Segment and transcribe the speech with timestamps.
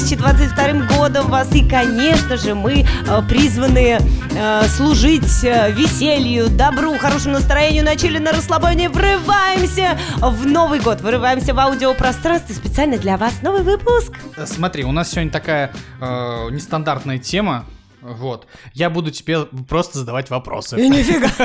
[0.00, 1.54] 2022 годом вас.
[1.54, 8.32] И, конечно же, мы э, призваны э, служить э, веселью, добру, хорошему настроению, начали на
[8.32, 8.88] расслабоне.
[8.88, 12.52] Врываемся в Новый год, врываемся в аудиопространство.
[12.54, 14.12] Специально для вас новый выпуск.
[14.46, 16.04] Смотри, у нас сегодня такая э,
[16.50, 17.64] нестандартная тема.
[18.04, 18.46] Вот.
[18.74, 20.76] Я буду тебе просто задавать вопросы.
[20.76, 21.28] нифига.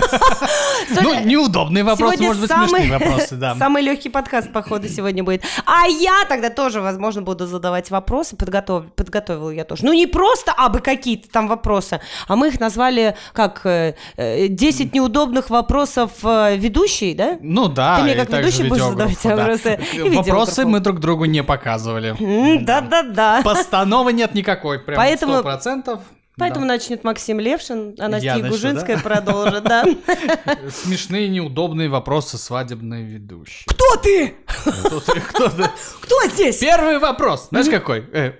[1.02, 3.55] Ну, неудобные вопросы, может быть, смешные вопросы, да.
[3.55, 5.44] Самый легкий подкаст, походу, сегодня будет.
[5.66, 8.35] А я тогда тоже, возможно, буду задавать вопросы.
[8.35, 8.91] Подготов...
[8.94, 9.85] Подготовила я тоже.
[9.85, 14.94] Ну, не просто абы какие-то там вопросы, а мы их назвали как э, э, 10
[14.94, 17.38] неудобных вопросов э, ведущей, да?
[17.41, 19.35] Ну да, Ты мне и как ведущий будешь задавать да.
[19.35, 19.80] вопросы?
[19.94, 22.16] И Вопросы мы друг другу не показывали.
[22.63, 23.41] Да-да-да.
[23.44, 25.99] Постановы нет никакой, прям Поэтому- сто процентов.
[26.39, 26.73] Поэтому Да.
[26.73, 29.02] начнет Максим Левшин, а Настя начну, Гужинская да?
[29.03, 29.84] продолжит, да.
[30.71, 33.65] Смешные, неудобные вопросы свадебной ведущей.
[33.67, 34.35] Кто ты?
[34.48, 35.20] Кто ты?
[35.21, 35.70] Кто ты?
[36.02, 36.57] Кто здесь?
[36.57, 37.49] Первый вопрос.
[37.49, 38.05] Знаешь какой?
[38.13, 38.34] Э,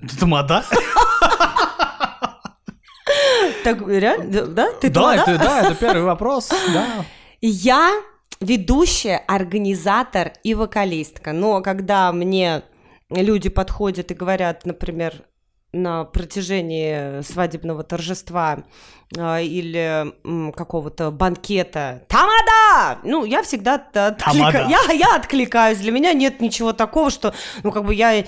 [0.00, 0.64] ты тамада?
[3.64, 4.46] Так, реально?
[4.46, 4.72] Да?
[4.80, 6.48] Ты Да, это, да, это первый вопрос.
[6.72, 7.04] Да.
[7.40, 7.92] Я
[8.40, 11.32] ведущая, организатор и вокалистка.
[11.32, 12.62] Но когда мне
[13.10, 15.14] люди подходят и говорят, например,
[15.72, 18.64] на протяжении свадебного торжества
[19.16, 24.66] а, или м, какого-то банкета «Тамада!» Ну, я всегда отклика-.
[24.68, 25.78] Я, я откликаюсь.
[25.78, 28.24] Для меня нет ничего такого, что, ну, как бы я э,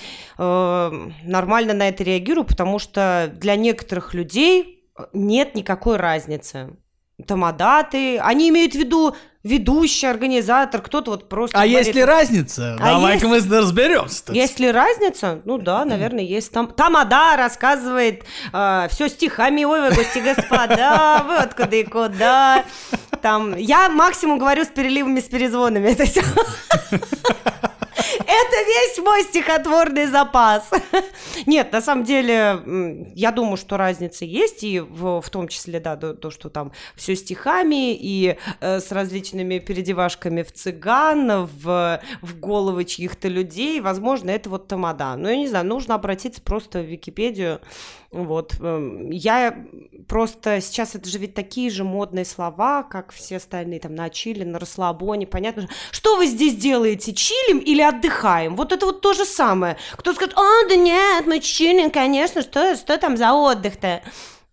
[1.25, 6.77] нормально на это реагирую, потому что для некоторых людей нет никакой разницы.
[7.27, 12.77] Тамадаты, они имеют в виду ведущий, организатор, кто-то вот просто А говорит, есть ли разница?
[12.81, 14.33] А Давай-ка есть- мы разберемся.
[14.33, 15.41] есть ли разница?
[15.45, 16.53] Ну да, наверное, есть.
[16.53, 19.65] Там Тамада рассказывает все стихами.
[19.65, 22.65] Ой, вы гости, господа, вы откуда и куда.
[23.21, 25.89] Там, я максимум говорю с переливами, с перезвонами.
[25.89, 26.23] Это все.
[28.19, 30.71] Это весь мой стихотворный запас.
[31.47, 35.97] Нет, на самом деле, я думаю, что разница есть, и в, в том числе, да,
[35.97, 42.41] то, то, что там все стихами и э, с различными передевашками в цыган, в, в
[42.41, 43.81] головы чьих-то людей.
[43.81, 45.17] Возможно, это вот тамада.
[45.17, 47.61] Но я не знаю, нужно обратиться просто в Википедию.
[48.13, 48.57] Вот.
[48.61, 49.57] эм, Я
[50.07, 50.61] просто...
[50.61, 54.59] Сейчас это же ведь такие же модные слова, как все остальные, там, на чили, на
[54.59, 55.69] расслабоне, понятно же.
[55.91, 58.55] Что вы здесь делаете, чилим или отдыхаем?
[58.55, 59.79] Вот это вот то же самое.
[59.93, 64.03] Кто скажет, а, да нет, мы чилим, конечно, что, что там за отдых-то?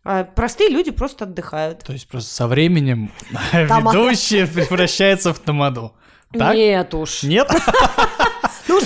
[0.05, 1.83] А простые люди просто отдыхают.
[1.83, 3.11] То есть просто со временем
[3.53, 5.93] ведущая превращается в тамаду.
[6.31, 6.55] Так?
[6.55, 7.23] Нет уж.
[7.23, 7.49] Нет?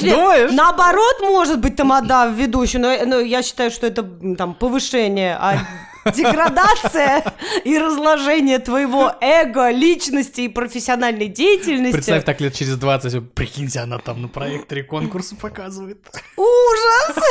[0.01, 0.51] Думаешь?
[0.51, 4.03] Наоборот, может быть, тамада в ведущую, но, но я считаю, что это
[4.37, 5.57] там повышение, а
[6.11, 7.23] деградация
[7.63, 11.93] и разложение твоего эго, личности и профессиональной деятельности.
[11.93, 16.05] Представь так лет через 20, прикиньте, она там на проекторе конкурсы показывает.
[16.37, 17.23] Ужас!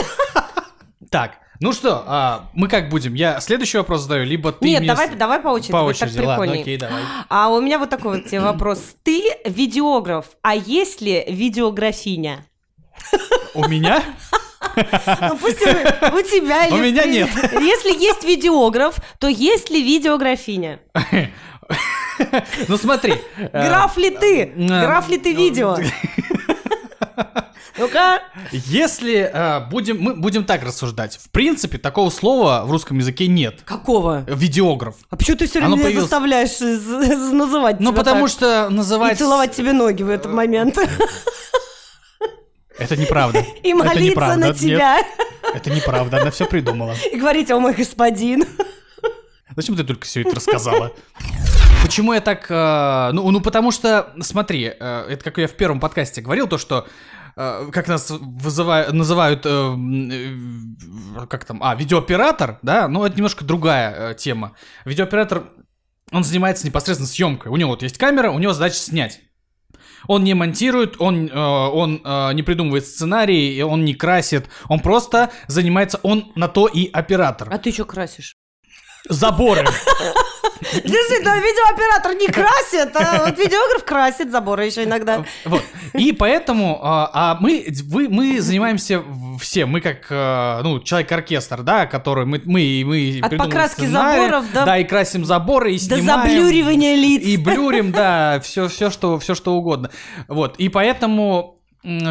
[1.11, 3.15] Так, ну что, а, мы как будем?
[3.15, 4.89] Я следующий вопрос задаю, либо ты Нет, мне...
[4.89, 7.03] давай, давай по очереди, По будет так очереди, ладно, окей, давай.
[7.29, 8.97] А у меня вот такой вот тебе вопрос.
[9.05, 12.47] Ты видеограф, а есть ли видеографиня?
[13.55, 14.03] У меня?
[15.21, 15.67] Ну, пусть у
[16.17, 16.75] у тебя или...
[16.75, 17.29] У меня нет.
[17.53, 20.79] Если есть видеограф, то есть ли видеографиня?
[22.69, 23.15] Ну смотри.
[23.37, 24.43] э, Граф ли ты?
[24.45, 25.77] э, Граф ли ты видео?
[27.79, 28.23] Ну-ка.
[28.53, 31.17] Если э, будем, мы будем так рассуждать.
[31.17, 33.61] В принципе, такого слова в русском языке нет.
[33.65, 34.25] Какого?
[34.29, 34.95] Видеограф.
[35.11, 38.31] А почему ты все время меня появилось- заставляешь э, называть Ну, потому так?
[38.31, 39.19] что И называть...
[39.19, 40.79] целовать тебе ноги в этот момент.
[42.79, 43.45] Это неправда.
[43.63, 44.37] И Это молиться неправда.
[44.37, 44.99] на Нет, тебя.
[45.55, 46.95] это неправда, она все придумала.
[47.13, 48.45] И говорить, о мой господин.
[49.55, 50.93] Зачем ты только все это рассказала?
[51.83, 52.47] Почему я так...
[52.49, 56.57] э, ну, ну, потому что, смотри, э, это как я в первом подкасте говорил, то,
[56.57, 56.87] что
[57.37, 63.45] э, как нас вызывают, называют, э, э, как там, а, видеооператор, да, ну, это немножко
[63.45, 64.53] другая э, тема.
[64.87, 65.51] Видеооператор,
[66.13, 67.51] он занимается непосредственно съемкой.
[67.51, 69.21] У него вот есть камера, у него задача снять.
[70.07, 75.31] Он не монтирует, он, э, он э, не придумывает сценарий, он не красит, он просто
[75.47, 77.49] занимается, он на то и оператор.
[77.51, 78.32] А ты что красишь?
[79.09, 79.67] Заборы.
[80.73, 85.25] Действительно, видеооператор не красит, а вот видеограф красит заборы еще иногда.
[85.45, 85.63] Вот.
[85.95, 89.03] И поэтому, а, а мы, вы, мы занимаемся
[89.41, 94.53] все, мы как, э, ну, человек-оркестр, да, который мы, мы, мы От покраски сценарий, заборов
[94.53, 96.31] до- да, и красим заборы, и До снимаем.
[96.31, 97.23] заблюривания лиц.
[97.25, 99.91] И блюрим, да, все, все, что, все, что угодно.
[100.29, 101.62] Вот, и поэтому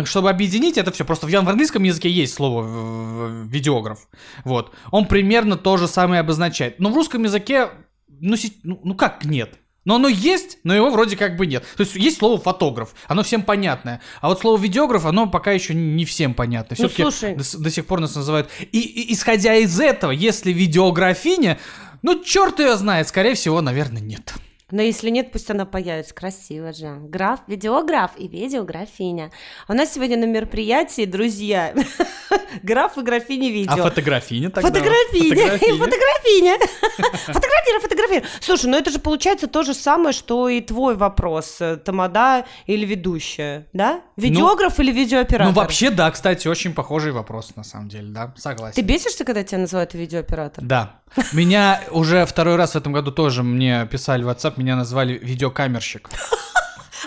[0.06, 4.08] чтобы объединить это все, просто в, в английском языке есть слово видеограф,
[4.44, 7.70] вот, он примерно то же самое обозначает, но в русском языке,
[8.08, 9.58] ну, ну, ну как нет?
[9.84, 11.64] Но оно есть, но его вроде как бы нет.
[11.76, 14.00] То есть есть слово фотограф, оно всем понятное.
[14.20, 16.76] А вот слово видеограф, оно пока еще не всем понятно.
[16.78, 17.36] Ну, Все-таки слушай.
[17.36, 18.50] до, до сих пор нас называют.
[18.72, 21.58] И, и исходя из этого, если видеографиня,
[22.04, 24.36] ну черт ее знает, скорее всего, наверное, нет.
[24.72, 26.14] Но если нет, пусть она появится.
[26.14, 26.98] Красиво же.
[27.02, 29.32] Граф, видеограф и видеографиня.
[29.68, 31.74] У нас сегодня на мероприятии, друзья,
[32.64, 33.74] граф и графиня видео.
[33.74, 34.70] А фотографиня тогда?
[34.70, 35.78] Фотографиня, Фотографиня.
[35.78, 36.58] фотографиня.
[37.28, 38.24] Фотографируй, фотографируй.
[38.40, 41.60] Слушай, ну это же получается то же самое, что и твой вопрос.
[41.84, 44.02] Тамада или ведущая, да?
[44.18, 45.54] Видеограф или видеооператор?
[45.54, 48.76] Ну вообще, да, кстати, очень похожий вопрос, на самом деле, да, согласен.
[48.76, 50.64] Ты бесишься, когда тебя называют видеооператор?
[50.64, 51.02] Да.
[51.34, 56.10] Меня уже второй раз в этом году тоже мне писали в WhatsApp, меня назвали видеокамерщик.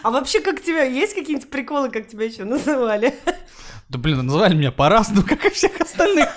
[0.03, 3.15] А вообще, как тебя, есть какие-нибудь приколы, как тебя еще называли?
[3.89, 6.29] Да блин, называли меня по-разному, как и всех остальных.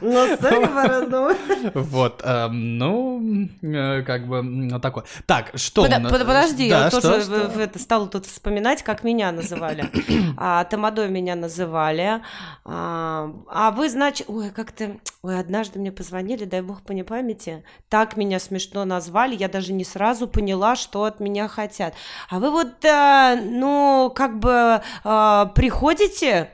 [0.00, 1.30] На сцене по-разному.
[1.74, 5.04] Вот, эм, ну, э, как бы, такое.
[5.26, 9.90] Так, что Подожди, я тоже стала тут вспоминать, как меня называли.
[10.38, 12.20] А, Тамадой меня называли.
[12.64, 18.16] А, а вы, значит, ой, как-то, ой, однажды мне позвонили, дай бог по непамяти, так
[18.16, 21.94] меня смешно назвали, я даже не сразу поняла, что от меня хотят.
[22.28, 26.50] А вы вот, э, ну, как бы э, приходите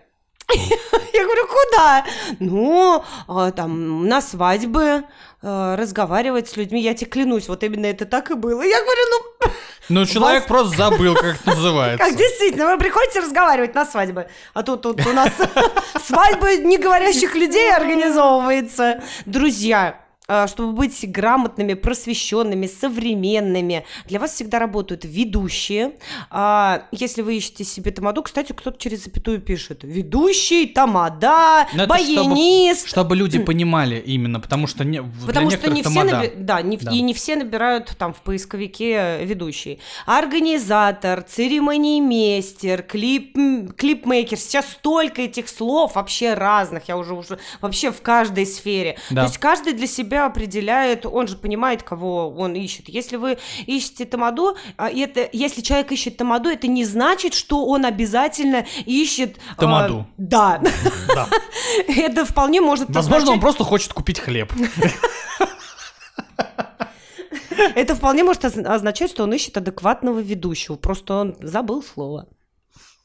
[1.12, 2.05] я говорю, куда?
[2.41, 5.05] Ну, а, там, на свадьбы,
[5.43, 6.81] э, разговаривать с людьми.
[6.81, 8.62] Я тебе клянусь, вот именно это так и было.
[8.62, 9.50] Я говорю, ну,
[9.89, 12.05] Ну, человек просто забыл, как это называется.
[12.05, 14.29] как действительно, вы приходите разговаривать на свадьбы.
[14.55, 15.31] А тут, тут у нас
[16.06, 19.03] свадьбы неговорящих людей организовывается.
[19.27, 19.99] Друзья,
[20.49, 25.93] чтобы быть грамотными, просвещенными, современными, для вас всегда работают ведущие.
[26.31, 29.81] А, Если вы ищете себе тамаду, кстати, кто-то через запятую пишет.
[29.82, 32.88] Ведущий, тамада, Ну, это чтобы- баянист.
[32.88, 36.90] Чтобы люди понимали именно, потому что не, Потому что не все, наби- да, не, Да.
[36.93, 39.81] и не все набирают там в поисковике ведущий.
[40.06, 43.37] Организатор, церемониймейстер, клип,
[43.76, 44.38] клипмейкер.
[44.38, 46.88] Сейчас столько этих слов вообще разных.
[46.88, 48.96] Я уже уже вообще в каждой сфере.
[49.11, 49.23] Да.
[49.23, 52.88] То есть каждый для себя определяет, он же понимает, кого он ищет.
[52.88, 57.84] Если вы ищете тамаду, а это, если человек ищет тамаду, это не значит, что он
[57.84, 59.38] обязательно ищет...
[59.56, 60.06] а, Тамаду.
[60.16, 60.62] да.
[61.14, 61.28] Да.
[61.88, 64.52] Это вполне может Возможно, он просто хочет купить хлеб.
[67.74, 70.76] Это вполне может оз- означать, что он ищет адекватного ведущего.
[70.76, 72.28] Просто он забыл слово.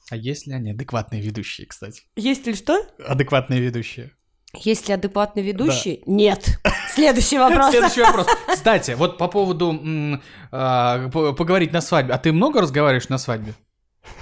[0.10, 2.04] А есть ли они адекватные ведущие, кстати?
[2.16, 2.82] Есть ли что?
[3.06, 4.12] Адекватные ведущие.
[4.54, 6.02] Есть ли адекватный ведущий?
[6.06, 6.60] Нет.
[6.94, 7.72] Следующий вопрос.
[7.72, 8.28] Следующий вопрос.
[8.48, 10.22] Кстати, вот по поводу м,
[10.52, 12.14] а, по- поговорить на свадьбе.
[12.14, 13.54] А ты много разговариваешь на свадьбе?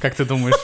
[0.02, 0.56] Как ты думаешь?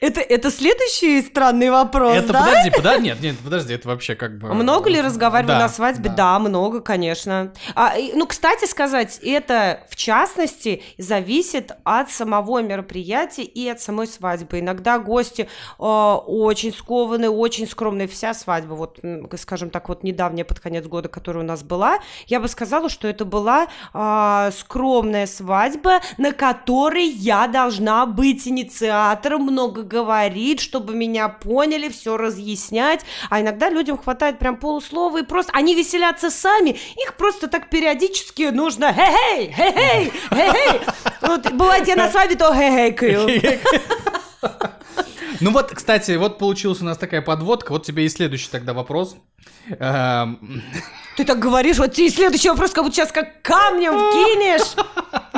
[0.00, 2.40] Это, это следующий странный вопрос, Это да?
[2.46, 4.52] подожди, подожди, нет, нет, подожди, это вообще как бы...
[4.54, 6.10] Много ли разговариваю Да, на свадьбе?
[6.10, 6.38] Да.
[6.38, 7.52] много, конечно.
[7.74, 14.60] А, ну, кстати сказать, это в частности зависит от самого мероприятия и от самой свадьбы.
[14.60, 15.48] Иногда гости
[15.78, 18.08] э, очень скованные, очень скромные.
[18.08, 19.00] Вся свадьба, вот,
[19.38, 23.08] скажем так, вот недавняя под конец года, которая у нас была, я бы сказала, что
[23.08, 31.28] это была а, скромная свадьба, на которой я должна быть инициатором, много говорить, чтобы меня
[31.28, 33.04] поняли, все разъяснять.
[33.30, 35.52] А иногда людям хватает прям полуслова и просто...
[35.54, 40.80] Они веселятся сами, их просто так периодически нужно хе-хей, хе-хей, хе-хей.
[41.22, 43.28] Вот, бывает, я на свадьбе то хе-хейкаю.
[45.40, 47.72] Ну вот, кстати, вот получилась у нас такая подводка.
[47.72, 49.16] Вот тебе и следующий тогда вопрос.
[49.68, 50.62] Эм,
[51.16, 54.74] Ты так говоришь, вот тебе следующий вопрос, как будто сейчас как камнем кинешь.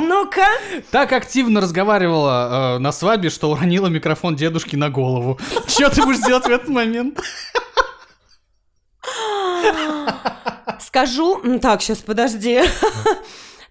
[0.01, 0.45] Ну-ка.
[0.91, 5.39] Так активно разговаривала э, на свадьбе, что уронила микрофон дедушки на голову.
[5.67, 7.19] Что ты будешь делать в этот момент?
[10.79, 11.59] Скажу...
[11.59, 12.61] Так, сейчас, подожди.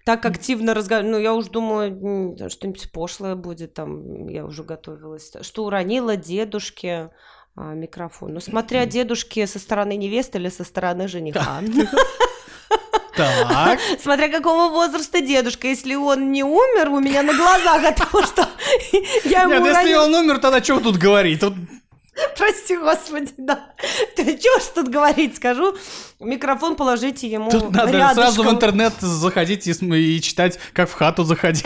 [0.05, 1.11] Так активно разговариваю.
[1.11, 4.27] Ну, я уж думаю, что-нибудь пошлое будет там.
[4.27, 5.31] Я уже готовилась.
[5.41, 7.11] Что уронила дедушке
[7.55, 8.33] а, микрофон.
[8.33, 11.61] Ну, смотря дедушки со стороны невесты или со стороны жениха.
[13.15, 13.79] Так.
[14.01, 15.67] Смотря какого возраста дедушка.
[15.67, 18.47] Если он не умер у меня на глазах от того, что
[19.25, 20.03] я ему Нет, если уронила...
[20.03, 21.41] он умер, тогда что тут говорить?
[21.41, 21.53] Тут
[22.37, 23.73] Прости, господи, да.
[24.15, 25.75] Чего ж тут говорить, скажу.
[26.19, 28.15] Микрофон положите ему Тут надо рядышком.
[28.15, 31.65] сразу в интернет заходить и, и читать, как в хату заходить.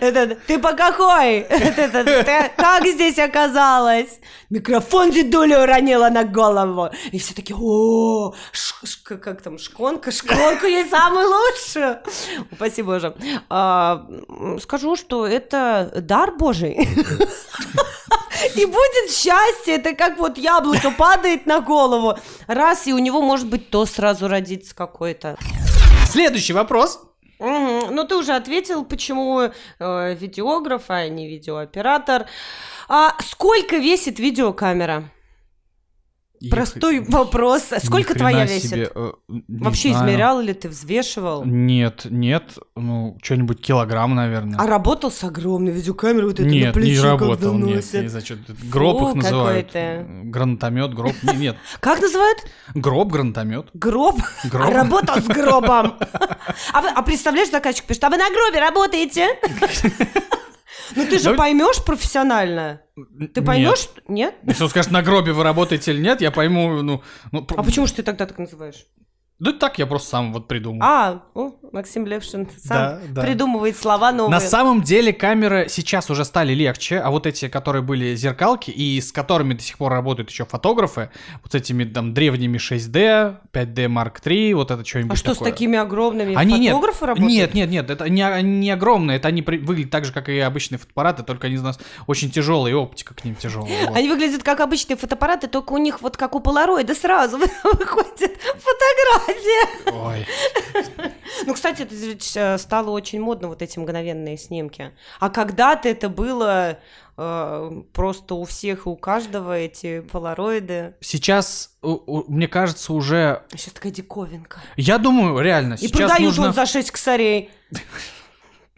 [0.00, 1.40] Это, ты по какой?
[1.40, 4.20] Это, ты как здесь оказалась?
[4.50, 6.90] Микрофон дедуля уронила на голову.
[7.12, 8.34] И все таки о,
[9.04, 11.96] как там, шконка, шконка ей самый лучший.
[12.52, 13.14] Упаси Боже.
[13.48, 14.06] А,
[14.60, 16.88] скажу, что это дар Божий.
[18.54, 22.18] И будет счастье, это как вот яблоко падает на голову.
[22.46, 25.36] Раз, и у него может быть то сразу родится какой-то.
[26.10, 27.05] Следующий вопрос.
[27.96, 29.40] Ну, ты уже ответил, почему
[29.78, 32.26] э, видеограф, а не видеооператор.
[32.88, 35.10] А сколько весит видеокамера?
[36.50, 37.70] Простой Их- вопрос.
[37.82, 38.70] Сколько ни твоя весит?
[38.70, 39.12] себе, э,
[39.48, 40.06] Вообще знаю.
[40.08, 41.44] измерял или ты взвешивал?
[41.44, 44.58] Нет, нет, ну, что-нибудь килограмм, наверное.
[44.58, 47.94] А работал с огромной видеокамерой, вот это на нет, плече, не когда работал, нет, носят.
[47.94, 48.36] я не знаю, что
[48.70, 49.70] гроб Фу, их называют.
[49.72, 51.12] Гранатомет, гроб.
[51.22, 52.38] Не, Нет, Как называют?
[52.74, 53.66] гроб, гранатомет.
[53.74, 54.16] Гроб?
[54.44, 54.66] Гроб.
[54.68, 55.94] А работал с гробом.
[56.72, 59.26] А, а представляешь, заказчик пишет, а вы на гробе работаете?
[60.94, 62.82] Ну ты же Да- поймешь профессионально.
[63.34, 63.88] Ты поймешь?
[64.08, 64.34] Нет?
[64.46, 67.02] Если он скажет, на гробе вы работаете или нет, я пойму, ну...
[67.32, 68.86] ну А почему же ты тогда так называешь?
[69.38, 70.80] Да так я просто сам вот придумал.
[70.82, 73.20] А, о, Максим Левшин сам Да, да.
[73.22, 74.30] придумывает слова новые.
[74.30, 78.98] На самом деле камеры сейчас уже стали легче, а вот эти, которые были зеркалки и
[78.98, 81.10] с которыми до сих пор работают еще фотографы,
[81.42, 85.38] вот с этими там древними 6D, 5D Mark III, вот это что-нибудь А что с
[85.38, 85.52] такое.
[85.52, 87.30] такими огромными Они нет, фотографы работают?
[87.30, 90.38] нет, нет, нет, это не, не огромные, это они при- выглядят так же, как и
[90.38, 93.88] обычные фотоаппараты, только они из нас очень тяжелые, и оптика к ним тяжелая.
[93.88, 93.96] вот.
[93.98, 98.38] Они выглядят как обычные фотоаппараты, только у них вот как у полароида сразу выходит
[99.92, 100.26] Ой.
[101.44, 104.92] Ну, кстати, это ведь, э, стало очень модно, вот эти мгновенные снимки.
[105.20, 106.78] А когда-то это было
[107.16, 110.94] э, просто у всех и у каждого эти полароиды.
[111.00, 113.42] Сейчас, мне кажется, уже...
[113.50, 114.60] Сейчас такая диковинка.
[114.76, 116.46] Я думаю, реально, И сейчас продают нужно...
[116.48, 117.50] он за 6 косарей.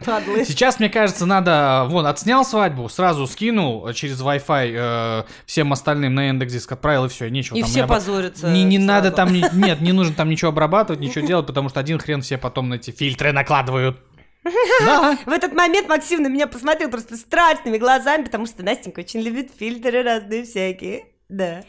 [0.05, 0.45] Падлы.
[0.45, 6.15] Сейчас, мне кажется, надо, вон, отснял свадьбу, сразу скинул э, через Wi-Fi э, всем остальным
[6.15, 8.49] на Яндекс.Диск отправил, и все, нечего И там все обра- позорятся.
[8.49, 11.99] Не, не надо там, нет, не нужно там ничего обрабатывать, ничего делать, потому что один
[11.99, 13.97] хрен все потом на эти фильтры накладывают.
[14.85, 15.17] Да.
[15.25, 19.51] В этот момент Максим на меня посмотрел просто страшными глазами, потому что Настенька очень любит
[19.57, 21.07] фильтры разные всякие.
[21.29, 21.63] Да.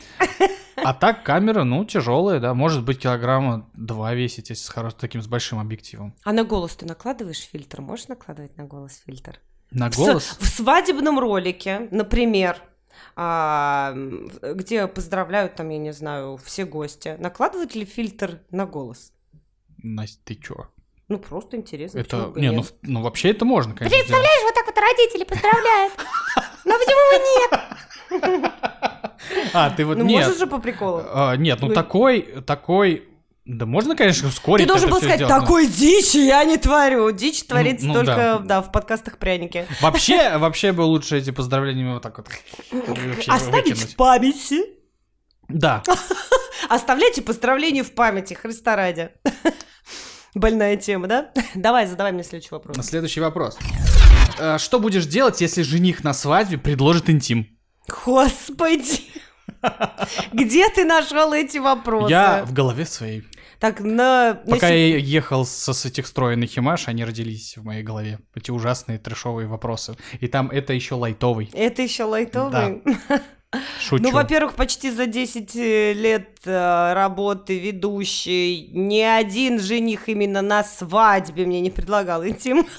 [0.77, 5.21] А так камера, ну, тяжелая, да, может быть килограмма два весить, если с хорош- таким
[5.21, 6.15] с большим объективом.
[6.25, 7.83] А на голос ты накладываешь фильтр?
[7.83, 9.39] Можешь накладывать на голос фильтр?
[9.71, 10.37] На В голос?
[10.41, 12.57] В, свадебном ролике, например,
[13.15, 19.13] а, где поздравляют там, я не знаю, все гости, накладывают ли фильтр на голос?
[19.83, 20.69] Настя, ты чё?
[21.09, 21.99] Ну, просто интересно.
[21.99, 23.97] Это, не, ну, в- ну, вообще это можно, конечно.
[23.99, 25.93] Представляешь, вот так вот родители поздравляют.
[26.65, 28.51] Ну, почему нет?
[29.53, 30.25] А, ты вот, Ну, нет.
[30.25, 31.03] можешь же по приколу.
[31.13, 33.05] А, нет, ну Ну, такой, такой...
[33.47, 36.57] Да можно, конечно, ускорить Ты должен это был сказать, сделать, но- такой дичи я не
[36.57, 37.11] творю.
[37.11, 38.39] Дичь творится ну только, да.
[38.39, 38.63] да.
[38.63, 39.67] в подкастах пряники.
[39.81, 42.29] Вообще, вообще бы лучше эти поздравления вот так вот
[43.29, 44.61] Оставить в памяти.
[45.49, 45.83] Да.
[46.69, 49.11] Оставляйте поздравления в памяти, Христа ради.
[50.35, 51.33] Больная тема, да?
[51.57, 52.77] Давай, задавай мне следующий вопрос.
[52.87, 53.59] Следующий вопрос.
[54.39, 57.49] Э, Что будешь делать, если жених на свадьбе предложит интим?
[58.05, 59.01] Господи!
[60.33, 62.11] Где ты нашел эти вопросы?
[62.11, 63.25] Я в голове своей.
[63.59, 64.41] Так, на...
[64.47, 67.83] на Пока сек- я ехал со с этих строен на Химаш, они родились в моей
[67.83, 68.19] голове.
[68.35, 69.97] Эти ужасные трешовые вопросы.
[70.21, 71.51] И там это еще лайтовый.
[71.53, 72.83] Это еще лайтовый?
[73.81, 74.03] Шучу.
[74.03, 81.45] Ну, во-первых, почти за 10 лет э, работы ведущей ни один жених именно на свадьбе
[81.45, 82.65] мне не предлагал интим.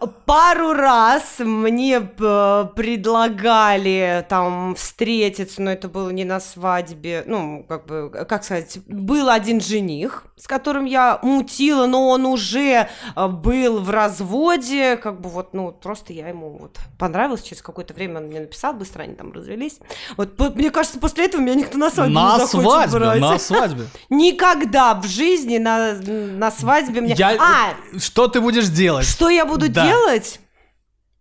[0.28, 7.24] Пару раз мне э, предлагали там встретиться, но это было не на свадьбе.
[7.26, 12.88] Ну, как бы, как сказать, был один жених, с которым я мутила, но он уже
[13.16, 17.94] э, был в разводе, как бы вот, ну, просто я ему вот понравилась, через какое-то
[17.94, 19.78] время он мне написал, быстро они там развелись.
[20.18, 23.20] Вот, мне кажется, после этого меня никто на свадьбу не На захочет свадьбе, брать.
[23.20, 23.84] на свадьбе.
[24.10, 27.14] Никогда в жизни на, на свадьбе мне...
[27.16, 29.06] Я- А, Что ты будешь делать?
[29.06, 29.86] что я буду Да.
[29.86, 30.17] делать?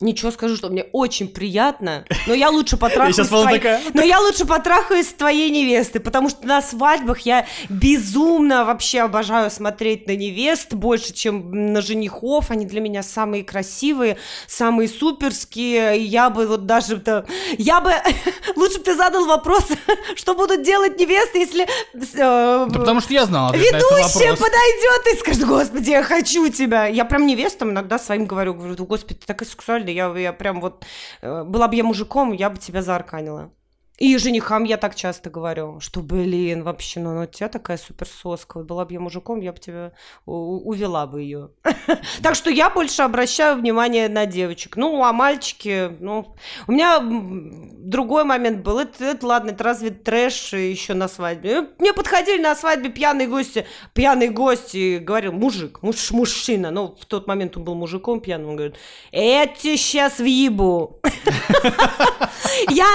[0.00, 3.58] Ничего скажу, что мне очень приятно, но я лучше потрахаюсь была твоей...
[3.58, 3.82] такая.
[3.94, 9.50] Но я лучше потрахаюсь с твоей невестой, потому что на свадьбах я безумно вообще обожаю
[9.50, 12.50] смотреть на невест больше, чем на женихов.
[12.52, 15.98] Они для меня самые красивые, самые суперские.
[15.98, 16.98] И Я бы вот даже...
[16.98, 17.26] то-
[17.58, 17.92] Я бы...
[18.56, 19.66] Лучше бы ты задал вопрос,
[20.14, 21.64] что будут делать невесты, если...
[21.64, 26.02] э, Да потому что я знал ответ на этот Ведущая подойдет и скажет, господи, я
[26.04, 26.86] хочу тебя.
[26.86, 30.60] Я прям невестам иногда своим говорю, говорю, «Да, господи, ты такая сексуальная, я, я прям
[30.60, 30.84] вот,
[31.22, 33.50] э, была бы я мужиком, я бы тебя заарканила.
[33.98, 38.58] И женихам я так часто говорю, что, блин, вообще, ну, ну у тебя такая суперсоска.
[38.58, 39.92] Вот была бы я мужиком, я бы тебя
[40.24, 41.50] увела бы ее.
[42.22, 44.76] Так что я больше обращаю внимание на девочек.
[44.76, 46.34] Ну, а мальчики, ну...
[46.66, 48.78] У меня другой момент был.
[48.78, 51.68] Это, ладно, это разве трэш еще на свадьбе?
[51.78, 53.66] Мне подходили на свадьбе пьяные гости.
[53.94, 56.70] Пьяный гость и говорил, мужик, муж, мужчина.
[56.70, 58.50] Ну, в тот момент он был мужиком пьяным.
[58.50, 58.76] Он говорит,
[59.10, 61.00] эти сейчас въебу.
[62.70, 62.86] Я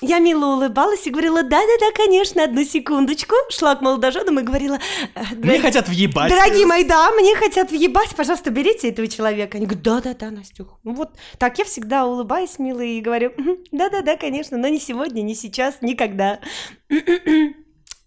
[0.00, 3.34] я мило улыбалась и говорила, да-да-да, конечно, одну секундочку.
[3.50, 4.78] Шла к молодоженам и говорила,
[5.14, 6.30] «Э, Мне «Дорог- хотят въебать.
[6.30, 9.58] Дорогие мои, да, мне хотят въебать, пожалуйста, берите этого человека.
[9.58, 10.78] Они говорят, да-да-да, Настюх.
[10.84, 15.22] Ну вот так я всегда улыбаюсь, мило, и говорю, «Мгм, да-да-да, конечно, но не сегодня,
[15.22, 16.40] не сейчас, никогда.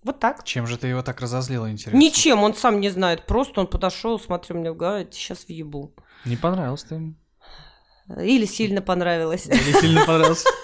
[0.03, 0.43] Вот так.
[0.43, 1.97] Чем же ты его так разозлила, интересно?
[1.97, 3.25] Ничем, он сам не знает.
[3.25, 5.93] Просто он подошел, смотрел мне в говорит, сейчас въебу.
[6.25, 7.13] Не понравился ты ему?
[8.19, 9.45] Или сильно понравилось.
[9.45, 10.45] Или сильно понравился?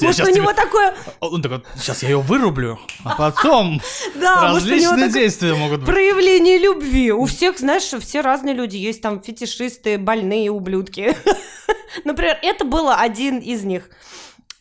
[0.00, 0.94] Может, у него такое...
[1.20, 3.80] Он такой, сейчас я ее вырублю, а потом
[4.14, 5.88] Да, различные действия могут быть.
[5.88, 7.12] проявление любви.
[7.12, 8.76] У всех, знаешь, все разные люди.
[8.76, 11.16] Есть там фетишисты, больные ублюдки.
[12.04, 13.90] Например, это было один из них.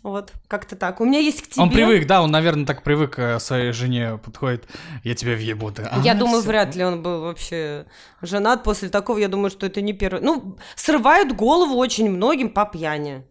[0.03, 1.01] Вот, как-то так.
[1.01, 1.63] У меня есть к тебе...
[1.63, 4.65] Он привык, да, он, наверное, так привык к своей жене, подходит,
[5.03, 5.73] я тебя въебу.
[6.03, 6.49] Я «А, думаю, всё».
[6.49, 7.85] вряд ли он был вообще
[8.21, 9.17] женат после такого.
[9.17, 10.21] Я думаю, что это не первый.
[10.21, 13.25] Ну, срывают голову очень многим по пьяни.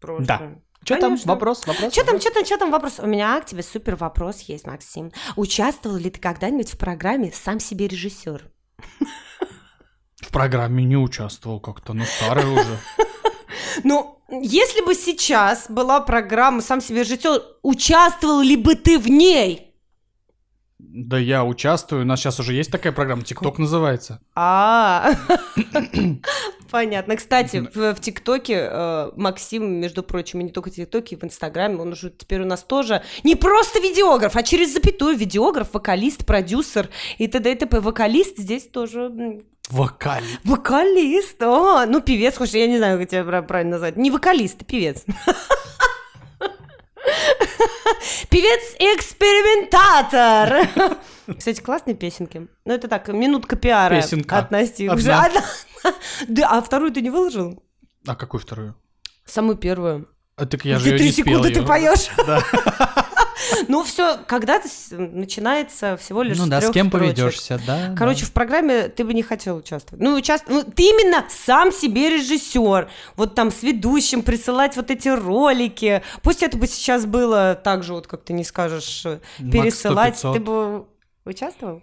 [0.00, 0.26] Просто.
[0.26, 0.52] Да.
[0.84, 1.16] Что там?
[1.24, 1.92] Вопрос, вопрос?
[1.92, 2.98] Что там, что там, что там вопрос?
[2.98, 5.12] У меня к тебе супер вопрос есть, Максим.
[5.36, 8.50] Участвовал ли ты когда-нибудь в программе «Сам себе режиссер»?
[10.16, 12.78] В программе не участвовал как-то, ну старый уже.
[13.84, 19.72] Ну, если бы сейчас была программа «Сам себе режиссер», участвовал ли бы ты в ней?
[20.78, 24.20] Да я участвую, у нас сейчас уже есть такая программа, ТикТок называется.
[24.34, 25.12] А,
[26.72, 27.14] понятно.
[27.16, 31.76] Кстати, в ТикТоке э, Максим, между прочим, и не только в ТикТоке, и в Инстаграме,
[31.76, 36.88] он уже теперь у нас тоже не просто видеограф, а через запятую видеограф, вокалист, продюсер
[37.18, 37.52] и т.д.
[37.52, 37.78] и т.п.
[37.80, 40.24] Вокалист здесь тоже м, Вокаль.
[40.44, 43.96] Вокалист, о, ну певец, хоть я не знаю, как тебя пра- правильно назвать.
[43.96, 45.04] Не вокалист, а певец.
[48.30, 50.98] Певец-экспериментатор.
[51.38, 52.48] Кстати, классные песенки.
[52.64, 54.38] Ну, это так, минутка пиара Песенка.
[54.38, 54.86] от Насти.
[54.88, 55.28] Одна.
[56.28, 57.62] Да, а вторую ты не выложил?
[58.06, 58.76] А какую вторую?
[59.24, 60.08] Самую первую.
[60.36, 62.08] А, так я же ее три секунды ты поешь.
[62.26, 62.42] Да.
[63.68, 67.94] Ну, все, когда-то начинается всего лишь Ну да, с кем поведешься, да.
[67.96, 70.02] Короче, в программе ты бы не хотел участвовать.
[70.02, 70.44] Ну, участ...
[70.48, 72.90] ну, ты именно сам себе режиссер.
[73.16, 76.02] Вот там с ведущим присылать вот эти ролики.
[76.22, 80.14] Пусть это бы сейчас было так же, вот как ты не скажешь, э, пересылать.
[80.14, 80.34] 100-500.
[80.34, 80.86] Ты бы
[81.24, 81.82] участвовал?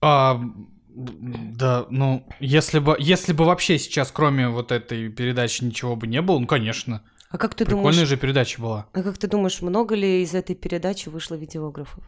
[0.00, 0.40] А,
[0.88, 6.20] да, ну, если бы, если бы вообще сейчас, кроме вот этой передачи, ничего бы не
[6.22, 7.02] было, ну, конечно.
[7.30, 8.08] А как ты Прикольная думаешь?
[8.08, 8.86] же передача была.
[8.92, 12.02] А как ты думаешь, много ли из этой передачи вышло видеографов?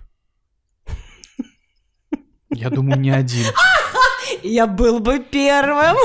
[2.51, 3.47] Я думаю, не один.
[4.43, 5.97] Я был бы первым.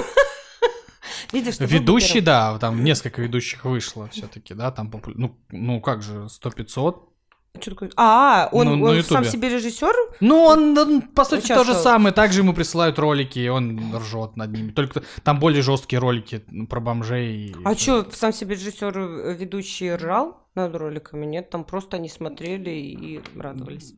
[1.32, 7.00] Видишь, Ведущий, да, там несколько ведущих вышло все-таки, да, там, ну, ну, как же, 100-500.
[7.60, 7.90] Чё такое?
[7.96, 9.94] А, он, Ну, он сам себе режиссер?
[10.20, 12.14] Ну, он, он, по сути, то же самое.
[12.14, 14.72] Также ему присылают ролики, и он ржет над ними.
[14.72, 17.56] Только там более жесткие ролики про бомжей.
[17.64, 21.26] А что, сам себе режиссер э, ведущий ржал над роликами?
[21.26, 23.94] Нет, там просто они смотрели и радовались.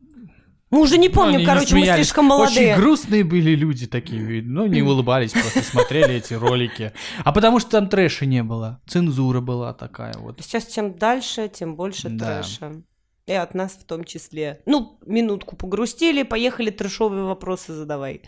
[0.70, 2.74] Мы уже не Ну, помним, они не короче, мы слишком молодые.
[2.74, 6.92] Очень грустные были люди такие, ну, не улыбались, просто смотрели эти ролики.
[7.24, 10.42] А потому что там трэша не было, цензура была такая вот.
[10.42, 12.42] Сейчас чем дальше, тем больше Да.
[12.42, 12.82] трэша.
[13.28, 14.62] И от нас в том числе.
[14.66, 18.22] Ну, минутку погрустили, поехали трэшовые вопросы задавай.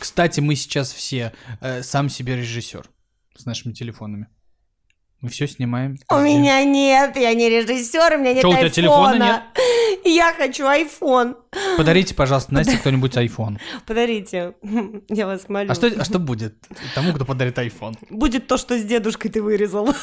[0.00, 2.90] Кстати, мы сейчас все э, сам себе режиссер
[3.36, 4.26] с нашими телефонами.
[5.20, 5.96] Мы все снимаем.
[6.10, 6.28] У везде.
[6.28, 8.72] меня нет, я не режиссер, у меня нет Чё, у тебя айфона.
[8.74, 9.42] телефона
[10.04, 11.36] Я хочу айфон.
[11.76, 13.58] Подарите, пожалуйста, Насте кто-нибудь iPhone.
[13.86, 14.54] Подарите,
[15.08, 15.70] я вас молю.
[15.70, 16.54] А что, а что будет
[16.94, 17.96] тому, кто подарит iPhone?
[18.10, 19.88] Будет то, что с дедушкой ты вырезал.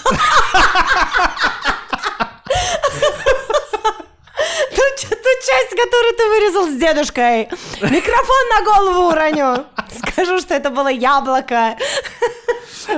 [5.46, 7.48] часть, которую ты вырезал с дедушкой.
[7.82, 9.66] Микрофон на голову уроню.
[10.08, 11.78] Скажу, что это было яблоко.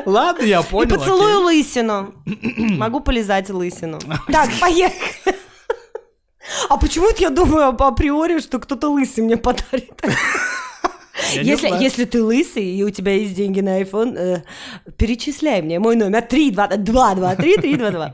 [0.06, 0.96] Ладно, я И понял.
[0.98, 2.14] поцелую лысину.
[2.26, 4.00] Могу полизать лысину.
[4.32, 5.36] Так, поехали.
[6.70, 9.92] А почему это я думаю ап- априори, что кто-то лысый мне подарит?
[11.34, 14.44] Я Если, если ты лысый и у тебя есть деньги на iPhone, э,
[14.98, 18.14] перечисляй мне мой номер 3, 2, 2, 2, 3, 3, 2, 2.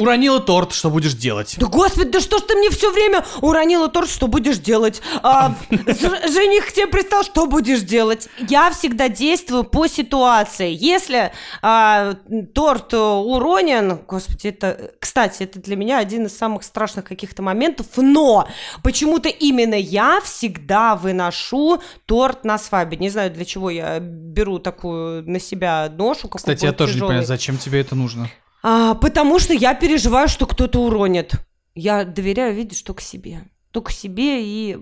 [0.00, 1.56] Уронила торт, что будешь делать?
[1.58, 5.02] Да господи, да что ж ты мне все время уронила торт, что будешь делать?
[5.22, 8.28] А, жених к тебе пристал, что будешь делать?
[8.48, 10.74] Я всегда действую по ситуации.
[10.78, 11.32] Если
[11.62, 12.14] а,
[12.54, 18.48] торт уронен, господи, это, кстати, это для меня один из самых страшных каких-то моментов, но
[18.82, 22.96] почему-то именно я всегда выношу торт на свадьбе.
[22.96, 26.28] Не знаю, для чего я беру такую на себя ношу.
[26.28, 27.08] Кстати, я тоже не тяжелый.
[27.08, 28.30] понимаю, зачем тебе это нужно?
[28.62, 31.34] А, потому что я переживаю, что кто-то уронит.
[31.74, 33.42] Я доверяю, видишь, только себе.
[33.70, 34.76] Только себе и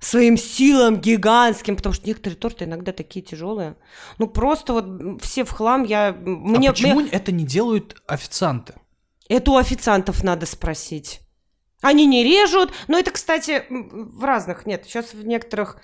[0.00, 3.76] своим силам гигантским, потому что некоторые торты иногда такие тяжелые.
[4.18, 6.08] Ну просто вот все в хлам, я...
[6.08, 8.74] м, Мне, а почему мне- это не делают официанты?
[9.28, 11.20] Это у официантов надо спросить.
[11.80, 15.78] Они не режут, но это, кстати, в разных, нет, сейчас в некоторых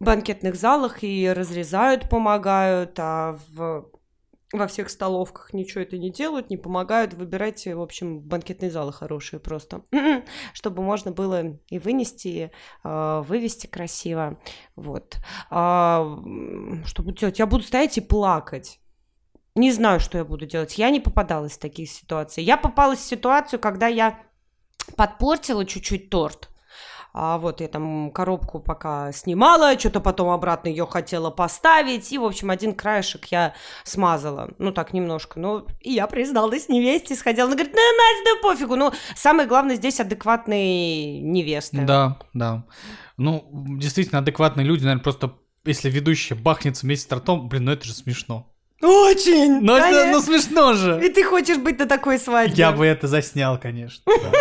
[0.00, 3.86] банкетных залах и разрезают, помогают, а в,
[4.56, 7.14] во всех столовках ничего это не делают, не помогают.
[7.14, 9.82] Выбирайте, в общем, банкетные залы хорошие просто,
[10.52, 12.50] чтобы можно было и вынести, и
[12.84, 14.38] э, вывести красиво.
[14.76, 15.16] Вот.
[15.50, 16.18] А,
[16.84, 17.38] что буду делать?
[17.38, 18.80] Я буду стоять и плакать.
[19.54, 20.78] Не знаю, что я буду делать.
[20.78, 22.42] Я не попадалась в таких ситуаций.
[22.42, 24.20] Я попалась в ситуацию, когда я
[24.96, 26.50] подпортила чуть-чуть торт.
[27.16, 32.24] А вот я там коробку пока снимала, что-то потом обратно ее хотела поставить, и, в
[32.24, 37.54] общем, один краешек я смазала, ну, так немножко, ну, и я призналась невесте, сходила, она
[37.54, 41.82] говорит, ну, Настя, да пофигу, ну, самое главное здесь адекватные невесты.
[41.82, 42.64] Да, да.
[43.16, 43.44] Ну,
[43.78, 47.92] действительно, адекватные люди, наверное, просто если ведущая бахнется вместе с тортом, блин, ну это же
[47.92, 48.52] смешно.
[48.82, 49.60] Очень!
[49.60, 50.12] Ну это конечно.
[50.12, 51.00] ну, смешно же.
[51.06, 52.56] И ты хочешь быть на такой свадьбе?
[52.56, 54.02] Я бы это заснял, конечно.
[54.04, 54.32] да.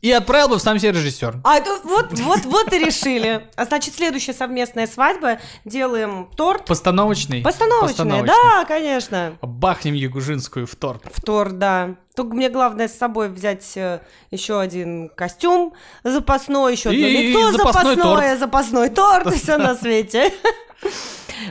[0.00, 1.40] И отправил бы в сам себе режиссер.
[1.44, 3.48] А это вот, вот, вот и решили.
[3.56, 6.64] А значит, следующая совместная свадьба делаем торт.
[6.66, 7.42] Постановочный.
[7.42, 9.36] Постановочная, да, конечно.
[9.42, 11.02] Бахнем Ягужинскую в торт.
[11.12, 11.96] В торт, да.
[12.14, 17.28] Только мне главное с собой взять э, еще один костюм запасной, еще одно И- и
[17.32, 20.32] лицо запасной запасное, запасной торт, и все на свете.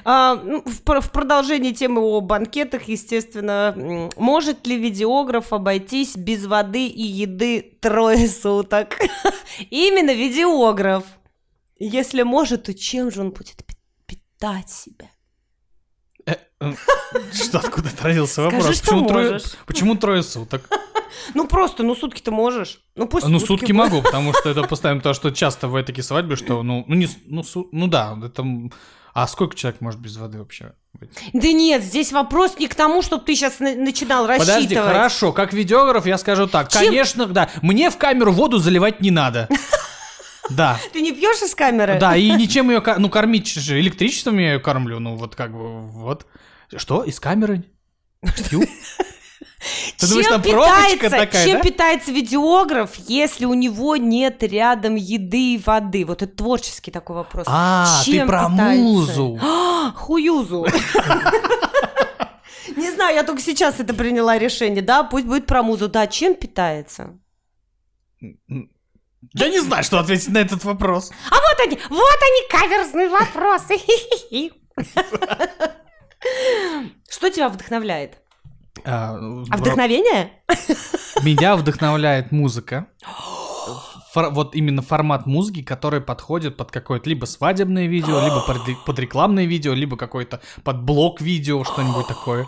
[0.06, 6.88] А, ну, в, в продолжении темы о банкетах, естественно, может ли видеограф обойтись без воды
[6.88, 8.98] и еды трое суток?
[9.70, 11.04] Именно видеограф.
[11.80, 15.10] Если может, то чем же он будет пи- питать себя?
[16.26, 16.74] Э, э,
[17.34, 18.76] Что, откуда родился Скажи, вопрос?
[18.78, 19.40] что Почему трое-.
[19.66, 20.70] Почему трое суток?
[21.36, 22.82] Ну просто, ну сутки ты можешь.
[22.96, 23.92] Ну пусть Ну, сутки будут.
[23.92, 27.08] могу, потому что это постоянно то, что часто бывают такие свадьбы, что, ну, ну, не,
[27.28, 28.44] ну, су- ну да, это...
[29.14, 31.12] А сколько человек может без воды вообще быть?
[31.34, 34.70] Да нет, здесь вопрос не к тому, чтобы ты сейчас начинал рассчитывать.
[34.70, 36.70] Подожди, хорошо, как видеограф я скажу так.
[36.70, 39.48] Чем- Конечно, да, мне в камеру воду заливать не надо.
[40.50, 40.78] Да.
[40.92, 41.98] Ты не пьешь из камеры?
[42.00, 45.80] Да, и ничем ее, ну, кормить же, электричеством я ее кормлю, ну, вот как бы,
[45.88, 46.28] вот.
[46.76, 47.64] Что, из камеры?
[48.50, 48.64] Пью?
[49.98, 51.64] Ты думаешь, чем там питается, такая, чем да?
[51.64, 56.06] питается видеограф, если у него нет рядом еды и воды?
[56.06, 57.46] Вот это творческий такой вопрос.
[57.50, 58.82] А, ты Чем про питается?
[58.82, 59.40] музу.
[59.42, 60.68] А, Хуюзу.
[62.76, 65.88] Не знаю, я только сейчас это приняла решение, да, пусть будет про музу.
[65.88, 67.18] Да, чем питается?
[68.20, 71.12] Я не знаю, что ответить на этот вопрос.
[71.30, 73.78] А вот они, вот они, каверзные вопросы.
[77.10, 78.18] Что тебя вдохновляет?
[78.86, 80.32] А, А вдохновение?
[81.22, 82.88] Меня вдохновляет музыка.
[84.14, 89.00] Фор- вот именно формат музыки, который подходит под какое-то либо свадебное видео, либо под, под
[89.00, 92.48] рекламное видео, либо какой-то под блок видео, что-нибудь такое.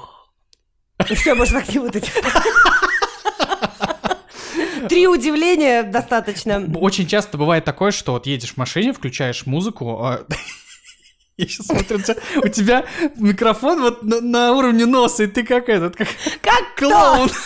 [1.14, 2.12] Все, можно так не выдать.
[4.90, 6.64] Три удивления достаточно.
[6.80, 10.26] Очень часто бывает такое, что вот едешь в машине, включаешь музыку, а-
[11.38, 12.00] я сейчас смотрю,
[12.44, 12.86] у тебя,
[13.18, 16.08] микрофон вот на, на уровне носа, и ты как этот, как
[16.42, 17.30] Как клоун.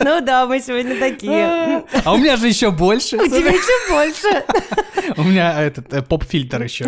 [0.00, 1.82] Ну да, мы сегодня такие.
[2.04, 3.16] А у меня же еще больше.
[3.16, 4.44] У тебя еще больше.
[5.16, 6.86] У меня этот э, поп-фильтр еще.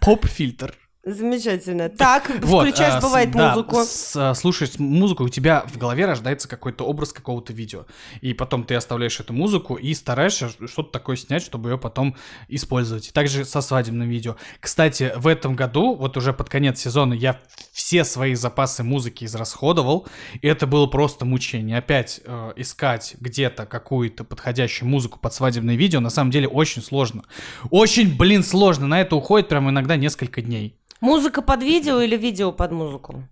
[0.00, 0.74] Поп-фильтр.
[1.06, 1.88] Замечательно.
[1.88, 3.76] Так, Вот, включаешь, а, с- бывает, да, музыку.
[3.84, 7.86] с- а, слушаешь музыку, у тебя в голове рождается какой-то образ какого-то видео.
[8.22, 12.16] И потом ты оставляешь эту музыку и стараешься что-то такое снять, чтобы ее потом
[12.48, 13.08] использовать.
[13.08, 14.34] И также со свадебным видео.
[14.58, 17.38] Кстати, в этом году, вот уже под конец сезона, я
[17.70, 20.08] все свои запасы музыки израсходовал.
[20.42, 21.78] И это было просто мучение.
[21.78, 27.22] Опять э, искать где-то какую-то подходящую музыку под свадебное видео, на самом деле очень сложно.
[27.70, 28.88] Очень, блин, сложно.
[28.88, 30.74] На это уходит прям иногда несколько дней.
[31.00, 33.28] Музыка под видео или видео под музыку?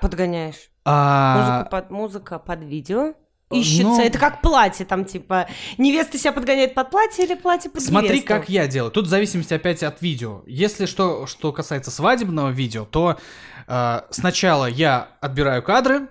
[0.00, 0.70] Подгоняешь.
[0.84, 3.14] А, Музыка под, музыка под видео
[3.50, 3.82] ищется?
[3.82, 8.10] Ну- Это как платье, там типа невеста себя подгоняет под платье или платье под Смотри,
[8.10, 8.26] невесту?
[8.28, 8.90] как я делаю.
[8.90, 10.42] Тут в зависимости опять от видео.
[10.46, 13.18] Если что, что касается свадебного видео, то
[13.66, 16.08] э, сначала я отбираю кадры,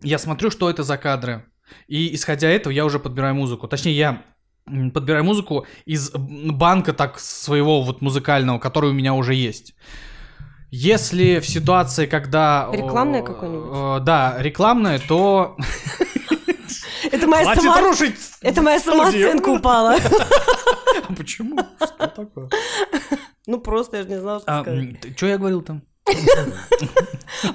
[0.00, 1.44] я смотрю, что это за кадры.
[1.86, 3.66] И исходя этого, я уже подбираю музыку.
[3.68, 4.22] Точнее, я
[4.66, 9.74] подбираю музыку из банка так своего вот музыкального, который у меня уже есть.
[10.70, 12.68] Если в ситуации, когда...
[12.68, 14.00] о, Рекламное какое-нибудь?
[14.00, 15.56] э, Да, рекламное, то...
[17.12, 17.76] Это моя, сама...
[18.40, 19.96] Это моя самооценка упала.
[21.16, 21.58] Почему?
[21.76, 22.48] Что такое?
[23.46, 25.16] Ну просто, я же не знала, что сказать.
[25.16, 25.82] Что я говорил там?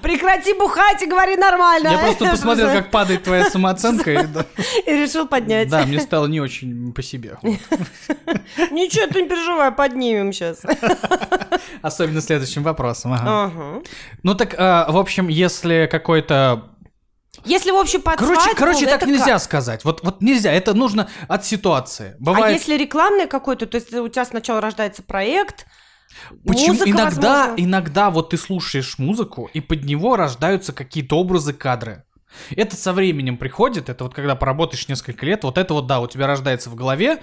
[0.02, 1.90] Прекрати бухать и говори нормально.
[1.90, 5.70] Я просто посмотрел, как падает твоя самооценка, и решил поднять.
[5.70, 7.38] да, мне стало не очень по себе.
[7.44, 10.62] Ничего, ты не переживай, поднимем сейчас.
[11.82, 13.16] Особенно следующим вопросом.
[14.24, 16.72] Ну так, а, в общем, если какой-то...
[17.46, 19.42] Если, в общем, под Короче, свадьбу, короче так нельзя как?
[19.42, 19.86] сказать.
[19.86, 22.16] Вот, вот нельзя, это нужно от ситуации.
[22.20, 22.58] А Бывает...
[22.58, 25.66] если рекламный какой-то, то есть у тебя сначала рождается проект,
[26.46, 27.64] Почему музыка, иногда, возможно.
[27.64, 32.04] иногда вот ты слушаешь музыку, и под него рождаются какие-то образы, кадры.
[32.52, 36.08] Это со временем приходит, это вот когда поработаешь несколько лет, вот это вот, да, у
[36.08, 37.22] тебя рождается в голове,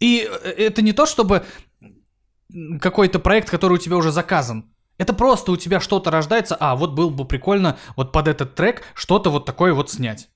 [0.00, 1.44] и э, это не то, чтобы
[2.80, 4.72] какой-то проект, который у тебя уже заказан.
[4.96, 8.82] Это просто у тебя что-то рождается, а вот было бы прикольно вот под этот трек
[8.94, 10.28] что-то вот такое вот снять.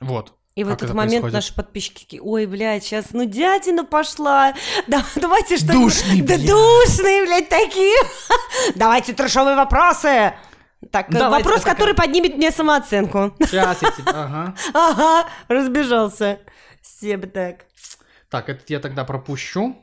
[0.00, 0.34] Вот.
[0.54, 1.34] И в Как этот это момент происходит?
[1.34, 4.52] наши подписчики, ой, блядь, сейчас, ну, дядина пошла,
[4.86, 6.46] да, давайте что Душный, Да блядь.
[6.46, 7.96] душные, блядь, такие.
[8.74, 10.34] Давайте трешовые вопросы.
[10.90, 13.34] Так, э, Давайте, вопрос, такая- который поднимет мне самооценку.
[13.40, 14.10] Сейчас я тебе...
[14.12, 14.54] Ага.
[14.74, 16.40] Ага, разбежался.
[16.82, 17.64] Себе так.
[18.28, 19.76] Так, это я тогда пропущу.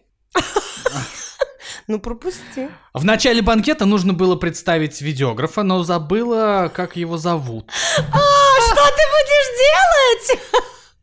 [1.87, 2.69] Ну, пропусти.
[2.93, 7.71] В начале банкета нужно было представить видеографа, но забыла, как его зовут.
[8.11, 8.19] А,
[9.59, 10.41] делать?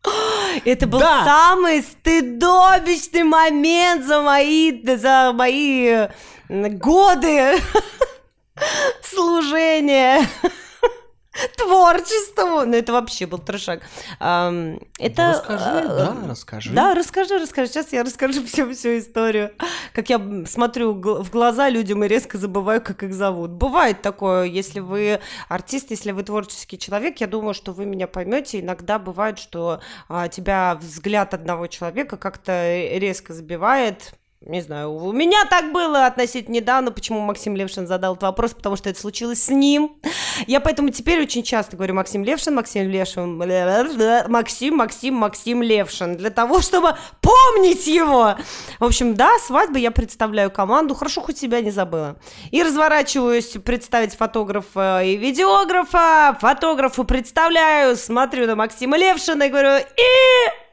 [0.65, 1.25] Это был Да.
[1.25, 6.09] самый стыдобищный момент за мои, за мои
[6.49, 7.61] годы
[9.03, 10.27] служения
[11.57, 12.65] творчеству.
[12.65, 13.83] Ну, это вообще был трешак.
[14.19, 14.83] Это...
[14.99, 16.71] расскажи, э, да, расскажи.
[16.73, 17.69] Да, расскажи, расскажи.
[17.69, 19.53] Сейчас я расскажу всю, всю историю.
[19.93, 23.51] Как я смотрю в глаза людям и резко забываю, как их зовут.
[23.51, 28.61] Бывает такое, если вы артист, если вы творческий человек, я думаю, что вы меня поймете.
[28.61, 34.15] Иногда бывает, что а, тебя взгляд одного человека как-то резко забивает.
[34.47, 38.77] Не знаю, у меня так было относительно недавно, почему Максим Левшин задал этот вопрос, потому
[38.77, 39.97] что это случилось с ним.
[40.47, 43.37] Я поэтому теперь очень часто говорю Максим Левшин, Максим Левшин,
[44.29, 48.37] Максим, Максим, Максим Левшин, для того, чтобы помнить его.
[48.79, 52.17] В общем, да, свадьбы я представляю команду, хорошо, хоть себя не забыла.
[52.53, 60.66] И разворачиваюсь представить фотографа и видеографа, фотографу представляю, смотрю на Максима Левшина и говорю, и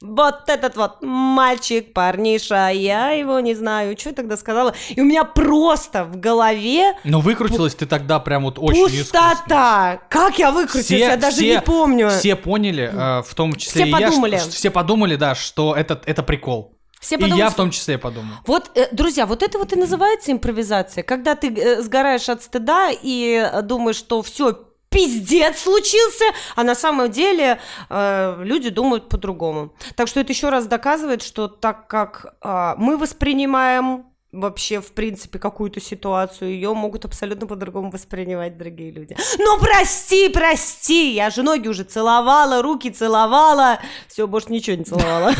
[0.00, 4.74] вот этот вот мальчик, парниша, я его не знаю, что я тогда сказала.
[4.90, 9.02] И у меня просто в голове Но выкрутилась ты тогда прям вот очень искусно.
[9.30, 10.00] пустота.
[10.08, 12.10] Как я выкрутилась, Все- я даже все- не помню.
[12.10, 14.38] Все поняли, э, в том числе Все и я, подумали.
[14.38, 16.74] что- все подумали, да, что это, это прикол.
[17.00, 18.34] Все и подумали, я в том числе подумал.
[18.46, 21.02] Вот, э, друзья, вот это вот и называется импровизация.
[21.04, 24.52] Когда ты э, сгораешь от стыда и думаешь, что все,
[24.90, 26.24] пиздец случился,
[26.56, 29.74] а на самом деле э, люди думают по-другому.
[29.96, 35.38] Так что это еще раз доказывает, что так как э, мы воспринимаем вообще, в принципе,
[35.38, 39.16] какую-то ситуацию, ее могут абсолютно по-другому воспринимать другие люди.
[39.38, 45.32] Ну, прости, прости, я же ноги уже целовала, руки целовала, все, больше ничего не целовала.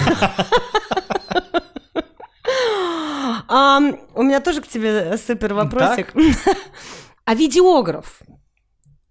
[4.14, 6.12] У меня тоже к тебе супер вопросик.
[7.24, 8.22] А видеограф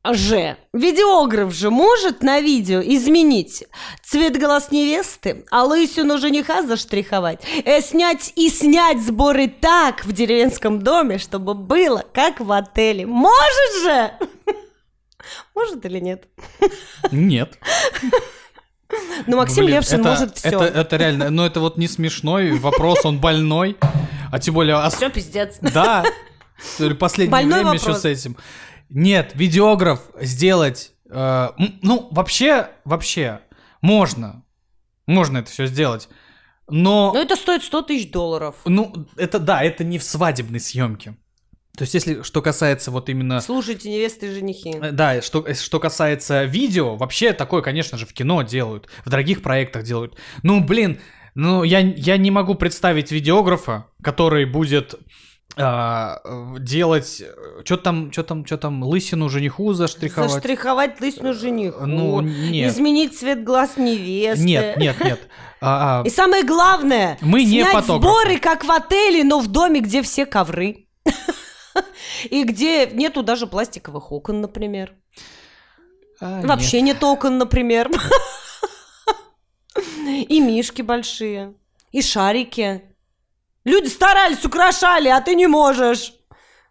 [0.05, 3.65] же, видеограф же может на видео изменить
[4.03, 10.81] цвет глаз невесты, а лысину жениха заштриховать, э, снять и снять сборы так в деревенском
[10.81, 13.05] доме, чтобы было как в отеле.
[13.05, 14.11] Может же?
[15.55, 16.25] Может или нет?
[17.11, 17.57] Нет.
[19.25, 20.47] Ну, Максим Блин, Левшин это- может все.
[20.47, 23.75] Это, это реально, но это вот не смешной вопрос, он больной.
[24.31, 24.77] А тем более...
[24.77, 25.57] ос- Все пиздец.
[25.61, 26.05] Да.
[26.99, 28.01] Последнее Больной время еще вопрос.
[28.01, 28.37] с этим.
[28.89, 30.93] Нет, видеограф сделать...
[31.09, 31.49] э,
[31.81, 33.41] ну, вообще, вообще,
[33.81, 34.43] можно.
[35.05, 36.09] Можно это все сделать.
[36.69, 37.13] Но...
[37.13, 38.55] Но это стоит 100 тысяч долларов.
[38.65, 41.15] Ну, это да, это не в свадебной съемке.
[41.77, 43.39] То есть, если что касается вот именно...
[43.39, 44.75] Слушайте, невесты и женихи.
[44.81, 49.09] э, Да, что, э, что касается видео, вообще такое, конечно же, в кино делают, в
[49.09, 50.17] дорогих проектах делают.
[50.43, 50.99] Ну, блин,
[51.35, 54.95] ну, я, я не могу представить видеографа, который будет
[55.55, 57.23] а, э, делать,
[57.63, 60.31] что там, что там, что там, лысину жениху заштриховать.
[60.31, 61.85] Заштриховать лысину жениху.
[61.85, 62.71] Ну, нет.
[62.71, 64.43] Изменить цвет глаз невесты.
[64.43, 65.19] Нет, нет, нет.
[65.59, 68.01] А, а, И самое главное, Мы не снять фотографы.
[68.01, 70.87] сборы, как в отеле, но в доме, где все ковры.
[72.29, 74.93] И где нету даже пластиковых окон, например.
[76.19, 77.89] а, Вообще нет окон, например.
[80.05, 81.55] И мишки большие.
[81.91, 82.81] И шарики.
[83.67, 86.13] Люди старались, украшали, а ты не можешь.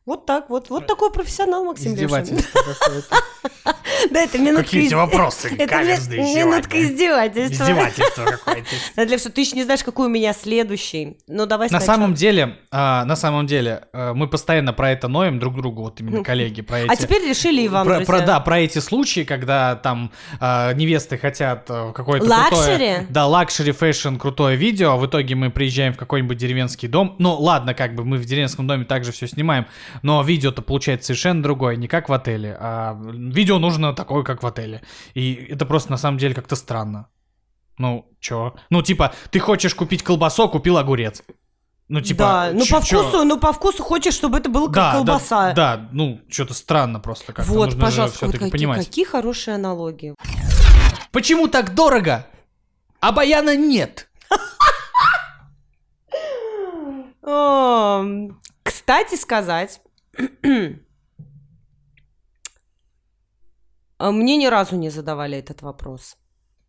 [0.07, 0.71] Вот так вот.
[0.71, 1.64] Вот такой профессионал.
[1.64, 1.95] Максим.
[1.95, 2.61] Издевательство.
[4.11, 4.64] Да, это минутка...
[4.64, 7.64] Какие вопросы Это минутка издевательства.
[7.64, 8.66] Издевательство какое-то.
[9.07, 9.33] Для всего.
[9.33, 11.19] Ты еще не знаешь, какой у меня следующий.
[11.27, 15.38] Ну, давай На самом деле, а, на самом деле, а, мы постоянно про это ноем
[15.38, 16.90] друг другу, вот именно коллеги, про эти...
[16.90, 21.66] А теперь решили и вам, про, да, про эти случаи, когда там а, невесты хотят
[21.69, 23.07] а, какое-то luxury?
[23.09, 27.16] Да, luxury, fashion, крутое видео, а в итоге мы приезжаем в какой-нибудь деревенский дом.
[27.19, 29.66] Ну, ладно, как бы мы в деревенском доме также все снимаем,
[30.03, 34.47] но видео-то получается совершенно другое, не как в отеле, а видео нужно такое, как в
[34.47, 34.83] отеле.
[35.15, 37.09] И это просто на самом деле как-то странно.
[37.79, 38.55] Ну, чё?
[38.71, 41.23] Ну, типа, ты хочешь купить колбасу, купил огурец.
[41.89, 43.03] Ну, типа, да, ну чё- по чё?
[43.03, 45.53] вкусу, ну по вкусу хочешь, чтобы это было как Да, да, колбаса.
[45.53, 47.53] Да, ну, что-то странно просто как-то.
[47.53, 48.85] Вот, Нужно пожалуйста, вот какие, понимать.
[48.85, 50.15] какие хорошие аналогии.
[51.13, 52.27] Почему так дорого?
[53.01, 54.09] А баяна нет.
[58.63, 59.81] Кстати сказать,
[64.01, 66.17] мне ни разу не задавали этот вопрос.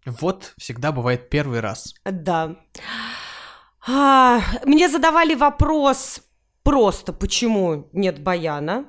[0.05, 1.93] Вот всегда бывает первый раз.
[2.05, 2.55] Да.
[3.87, 6.21] А, Мне задавали вопрос
[6.63, 8.85] просто, почему нет баяна.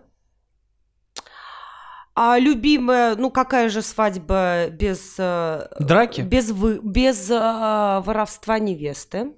[2.14, 5.14] А любимая, ну какая же свадьба без...
[5.18, 6.20] э, Драки?
[6.22, 9.34] Без, вы, без э, воровства невесты.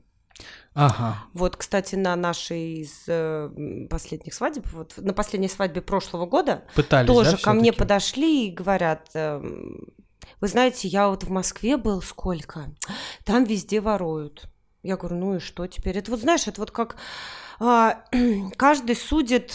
[0.74, 1.18] Ага.
[1.34, 7.06] Вот, кстати, на нашей из э, последних свадеб, вот на последней свадьбе прошлого года, Пытались,
[7.08, 9.88] тоже да, ко мне подошли и говорят, эм,
[10.40, 12.72] вы знаете, я вот в Москве был сколько,
[13.24, 14.48] там везде воруют.
[14.82, 15.98] Я говорю, ну и что теперь?
[15.98, 16.96] Это вот, знаешь, это вот как
[17.58, 18.04] а,
[18.56, 19.54] каждый судит,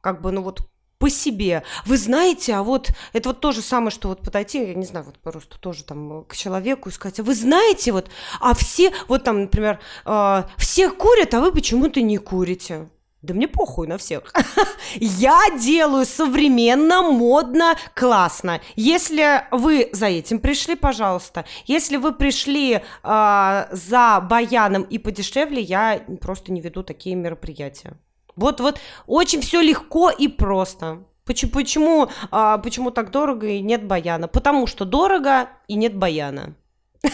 [0.00, 1.62] как бы, ну вот по себе.
[1.86, 5.06] Вы знаете, а вот это вот то же самое, что вот подойти, я не знаю,
[5.06, 8.08] вот просто тоже там э, к человеку и сказать, а вы знаете, вот,
[8.40, 12.88] а все, вот там, например, а, все курят, а вы почему-то не курите.
[13.24, 14.34] Да мне похуй на всех.
[14.96, 18.60] Я делаю современно, модно, классно.
[18.76, 21.46] Если вы за этим пришли, пожалуйста.
[21.64, 27.96] Если вы пришли а, за баяном и подешевле, я просто не веду такие мероприятия.
[28.36, 31.04] Вот, вот, очень все легко и просто.
[31.24, 34.28] Почему, почему, а, почему так дорого и нет баяна?
[34.28, 36.54] Потому что дорого и нет баяна.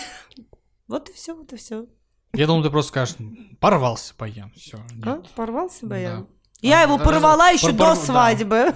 [0.88, 1.86] Вот и все, вот и все.
[2.32, 3.16] Я думал, ты просто скажешь,
[3.60, 4.50] порвался баян.
[4.56, 4.78] Все.
[5.04, 6.26] А, порвался баян?
[6.60, 8.74] Я А, его порвала еще до свадьбы.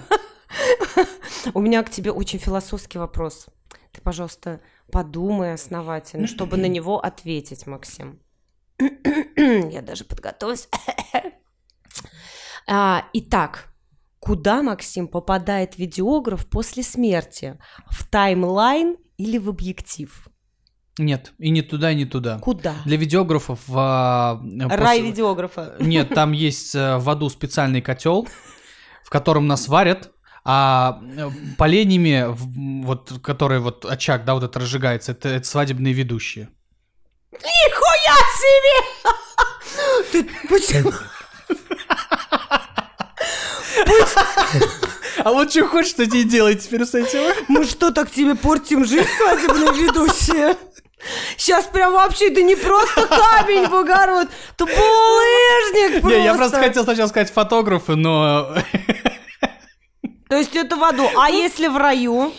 [1.55, 3.47] У меня к тебе очень философский вопрос.
[3.91, 4.61] Ты, пожалуйста,
[4.93, 8.21] подумай основательно, чтобы на него ответить, Максим.
[8.79, 10.69] Я даже подготовилась.
[12.69, 13.69] А, Итак,
[14.21, 17.59] куда, Максим, попадает видеограф после смерти?
[17.91, 20.29] В таймлайн или в объектив?
[20.97, 22.39] Нет, и не туда, и не туда.
[22.39, 22.75] Куда?
[22.85, 23.61] Для видеографов...
[23.75, 25.75] а, Рай пос- видеографа.
[25.81, 28.29] Нет, там есть э, в аду специальный котел,
[29.03, 30.13] в котором нас варят,
[30.45, 35.93] а э, поленьями, в- вот, который вот очаг, да, вот это разжигается, это, это свадебные
[35.93, 36.49] ведущие.
[37.33, 40.13] Нихуя себе!
[40.13, 40.93] Ты почему?
[45.19, 47.21] А вот что хочешь, что тебе делать теперь с этим?
[47.49, 50.57] Мы что, так тебе портим жизнь, свадебные ведущие?
[51.37, 56.19] Сейчас прям вообще, да не просто камень в огород, это булыжник просто.
[56.19, 58.55] Не, я просто хотел сначала сказать фотографы, но...
[60.29, 61.09] То есть это в аду.
[61.17, 62.33] А если в раю?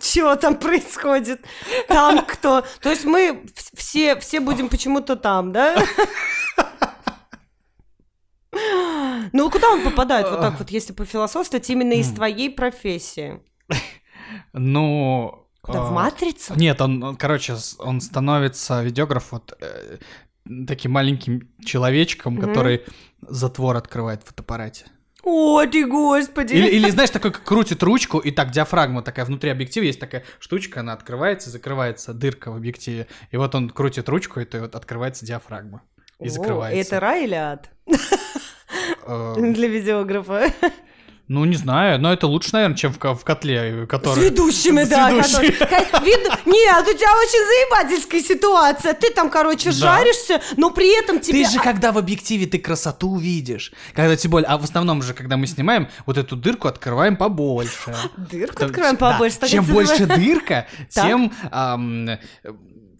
[0.00, 1.44] Чего там происходит?
[1.86, 2.64] Там кто?
[2.80, 5.76] То есть мы вс- все, все будем почему-то там, да?
[9.32, 13.40] Ну, куда он попадает вот так вот, если пофилософствовать именно из твоей профессии?
[14.52, 15.46] Ну...
[15.60, 16.54] Куда, в а, матрицу?
[16.56, 19.98] Нет, он, короче, он становится видеограф вот э,
[20.68, 22.84] таким маленьким человечком, который
[23.20, 24.86] затвор открывает в фотоаппарате.
[25.28, 26.54] О, ты господи!
[26.54, 30.80] Или, или, знаешь, такой крутит ручку, и так диафрагма такая внутри объектива, есть такая штучка,
[30.80, 33.08] она открывается, закрывается, дырка в объективе.
[33.32, 35.82] И вот он крутит ручку, и то вот открывается диафрагма.
[36.20, 36.80] И О, закрывается.
[36.80, 37.70] Это рай или ад
[39.06, 40.52] Э, для видеографа?
[41.28, 44.24] Ну, не знаю, но это лучше, наверное, чем в, в котле, С который...
[44.26, 45.10] ведущими, С да.
[45.10, 45.50] ведущими.
[45.50, 47.44] которые- Ка- вид- Нет, у тебя очень
[47.80, 48.94] заебательская ситуация.
[48.94, 49.72] Ты там, короче, Да.
[49.72, 51.44] жаришься, но при этом тебе...
[51.44, 55.14] Ты же когда в объективе ты красоту видишь, когда тем более, а в основном же,
[55.14, 57.92] когда мы снимаем, вот эту дырку открываем побольше.
[58.16, 59.48] Дырку да, побольше.
[59.48, 61.32] Чем больше дырка, тем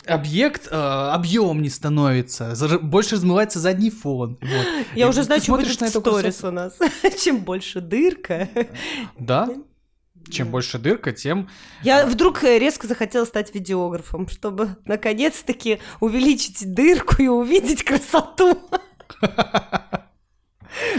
[0.06, 4.38] объект э, объем не становится, зар- больше размывается задний фон.
[4.40, 4.66] Вот.
[4.94, 6.48] Я И уже знаю, что будет на сторис красоту.
[6.48, 6.78] у нас.
[7.22, 8.48] Чем больше дырка.
[9.18, 9.48] Да.
[10.30, 11.48] Чем больше дырка, тем
[11.82, 18.58] Я вдруг э, резко захотела стать видеографом, чтобы наконец-таки увеличить дырку и увидеть красоту.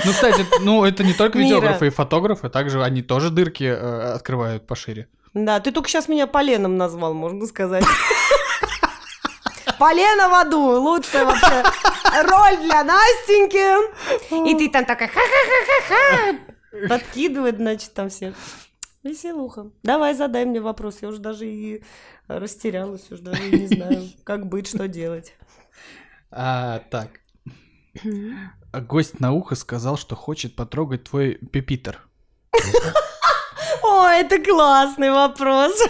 [0.05, 1.47] Ну, кстати, ну это не только Мира.
[1.57, 5.07] видеографы и фотографы, также они тоже дырки э, открывают пошире.
[5.36, 7.84] Да, ты только сейчас меня поленом назвал, можно сказать.
[9.80, 11.63] Полено в аду, лучшая вообще
[12.23, 14.49] роль для Настеньки.
[14.49, 16.88] И ты там такая ха-ха-ха-ха-ха.
[16.89, 18.34] Подкидывает, значит, там все.
[19.03, 19.71] Веселуха.
[19.84, 20.97] Давай задай мне вопрос.
[21.01, 21.84] Я уже даже и
[22.28, 25.34] растерялась, уже даже не знаю, как быть, что делать.
[26.32, 27.09] А, так.
[28.71, 32.01] А Гость на ухо сказал, что хочет потрогать твой пепитер.
[33.84, 35.82] О, это классный вопрос.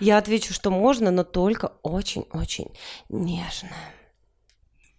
[0.00, 2.68] Я отвечу, что можно, но только очень-очень
[3.08, 3.70] нежно.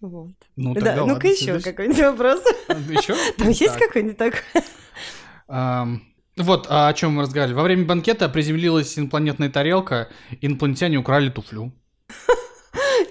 [0.01, 0.33] Вот.
[0.55, 2.43] Ну, Да, тогда ну-ка ладно, еще какой-нибудь вопрос.
[2.89, 3.15] Еще?
[3.37, 4.41] Там есть какой-нибудь такой?
[6.37, 7.55] Вот, а о чем мы разговаривали.
[7.55, 10.09] Во время банкета приземлилась инопланетная тарелка,
[10.41, 11.71] инопланетяне украли туфлю.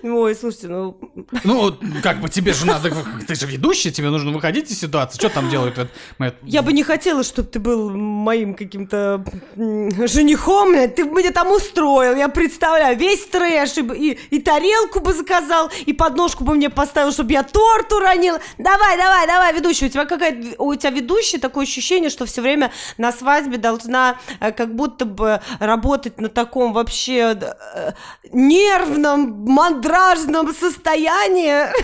[0.05, 0.99] Ой, слушайте, ну...
[1.45, 2.93] Ну, как бы тебе же надо,
[3.27, 5.19] ты же ведущий, тебе нужно выходить из ситуации.
[5.19, 5.79] Что там делают?
[6.43, 9.25] Я бы не хотела, чтобы ты был моим каким-то
[9.57, 15.71] женихом, ты бы меня там устроил, я представляю, весь трэш, и, и, тарелку бы заказал,
[15.87, 18.37] и подножку бы мне поставил, чтобы я торт уронил.
[18.59, 22.71] Давай, давай, давай, ведущий, у тебя какая у тебя ведущий такое ощущение, что все время
[22.99, 27.93] на свадьбе должна э, как будто бы работать на таком вообще э,
[28.33, 29.33] нервном,
[29.95, 31.67] мандражном состоянии.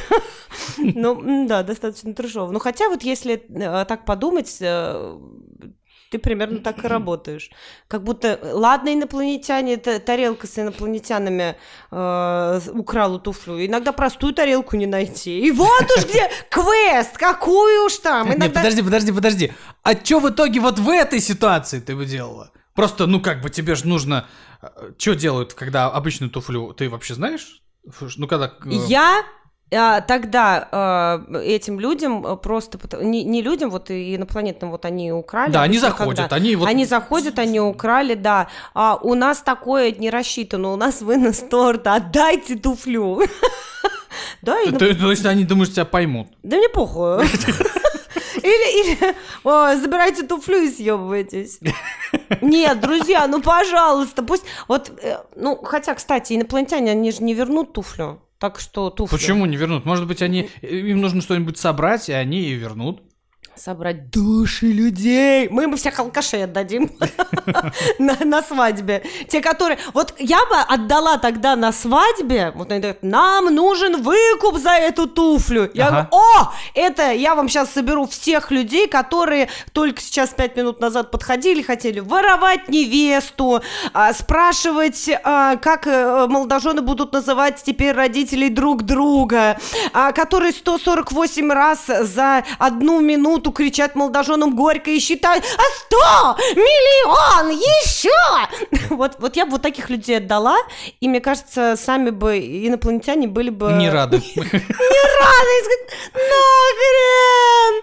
[0.78, 2.50] Ну, да, достаточно трешово.
[2.50, 5.18] Ну, хотя вот если э, так подумать, э,
[6.10, 7.50] ты примерно так и работаешь.
[7.86, 11.56] Как будто, э, ладно, инопланетяне, та- тарелка с инопланетянами
[11.92, 13.64] э, украла туфлю.
[13.64, 15.40] Иногда простую тарелку не найти.
[15.40, 18.26] И вот уж где квест, какую уж там.
[18.26, 18.60] Нет, Иногда...
[18.60, 19.52] подожди, подожди, подожди.
[19.82, 22.50] А что в итоге вот в этой ситуации ты бы делала?
[22.74, 24.26] Просто, ну как бы тебе же нужно...
[24.98, 27.60] Что делают, когда обычную туфлю, ты вообще знаешь?
[28.16, 28.46] Ну когда...
[28.46, 29.24] э, Я
[29.72, 30.68] а, тогда
[31.30, 35.52] э, этим людям э, просто не, не людям вот и инопланетным вот они украли.
[35.52, 36.68] Да, они заходят, когда- они вот...
[36.68, 38.48] Они заходят, они украли, да.
[38.74, 43.22] А у нас такое не рассчитано, у нас вынос торта, отдайте туфлю.
[44.42, 46.28] Да, То, есть они, думаешь, тебя поймут?
[46.42, 47.24] да мне похуй.
[48.42, 49.14] Или, или
[49.44, 51.60] о, забирайте туфлю и съебывайтесь.
[52.40, 54.44] Нет, друзья, ну пожалуйста, пусть...
[54.68, 58.20] Вот, э, ну, хотя, кстати, инопланетяне, они же не вернут туфлю.
[58.38, 59.18] Так что туфлю.
[59.18, 59.84] Почему не вернут?
[59.84, 63.02] Может быть, они им нужно что-нибудь собрать, и они и вернут.
[63.60, 65.48] Собрать души людей.
[65.50, 66.90] Мы ему всех алкашей отдадим
[67.98, 69.02] на, свадьбе.
[69.28, 69.78] Те, которые...
[69.92, 75.06] Вот я бы отдала тогда на свадьбе, вот они говорят, нам нужен выкуп за эту
[75.06, 75.70] туфлю.
[75.74, 80.80] Я говорю, о, это я вам сейчас соберу всех людей, которые только сейчас пять минут
[80.80, 83.60] назад подходили, хотели воровать невесту,
[83.92, 89.58] а, спрашивать, а, как э, молодожены будут называть теперь родителей друг друга,
[89.92, 97.50] а, которые 148 раз за одну минуту кричат молодоженам горько и считают, а 100 миллион
[97.50, 98.10] еще!
[98.90, 100.58] Вот, вот я бы вот таких людей отдала,
[101.00, 103.72] и мне кажется, сами бы инопланетяне были бы...
[103.72, 104.16] Не рады.
[104.36, 105.86] рады и сказать,
[106.74, 107.82] нахрен!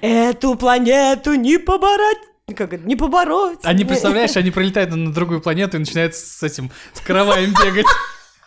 [0.00, 2.18] Эту планету не побороть.
[2.56, 2.84] Как это?
[2.86, 3.60] Не побороть.
[3.62, 7.86] Они, представляешь, они пролетают на другую планету и начинают с этим, с караваем бегать.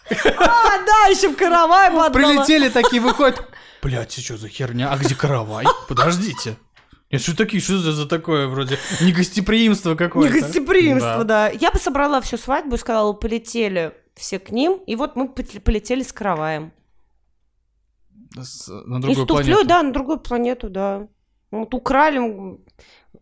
[0.08, 1.90] А, да, еще в каравай.
[2.12, 3.44] Прилетели такие, выходят.
[3.82, 4.92] Блять, что за херня?
[4.92, 5.66] А где каравай?
[5.88, 6.58] Подождите.
[7.12, 10.36] Нет, что такие, что за, за такое вроде негостеприимство какое-то?
[10.36, 11.24] Негостеприимство, Да.
[11.24, 11.50] да.
[11.50, 16.02] Я бы собрала всю свадьбу и сказала, полетели все к ним, и вот мы полетели
[16.04, 16.72] с караваем.
[18.42, 19.68] С- на И с другую туфлей, планету.
[19.68, 21.08] да, на другую планету, да.
[21.52, 22.58] Вот украли,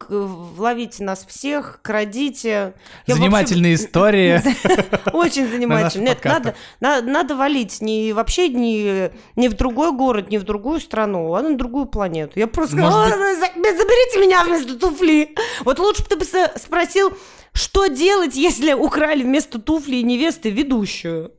[0.09, 2.73] ловите нас всех, крадите.
[3.07, 4.41] Я Занимательная история.
[4.43, 6.03] вообще- Очень занимательно.
[6.05, 10.79] Нет, надо, надо, надо валить не вообще не, не в другой город, не в другую
[10.79, 12.39] страну, а на другую планету.
[12.39, 15.35] Я просто сказала, «А, за- заберите меня вместо туфли.
[15.65, 16.25] Вот лучше бы ты бы
[16.57, 17.13] спросил,
[17.53, 21.31] что делать, если украли вместо туфли и невесты ведущую.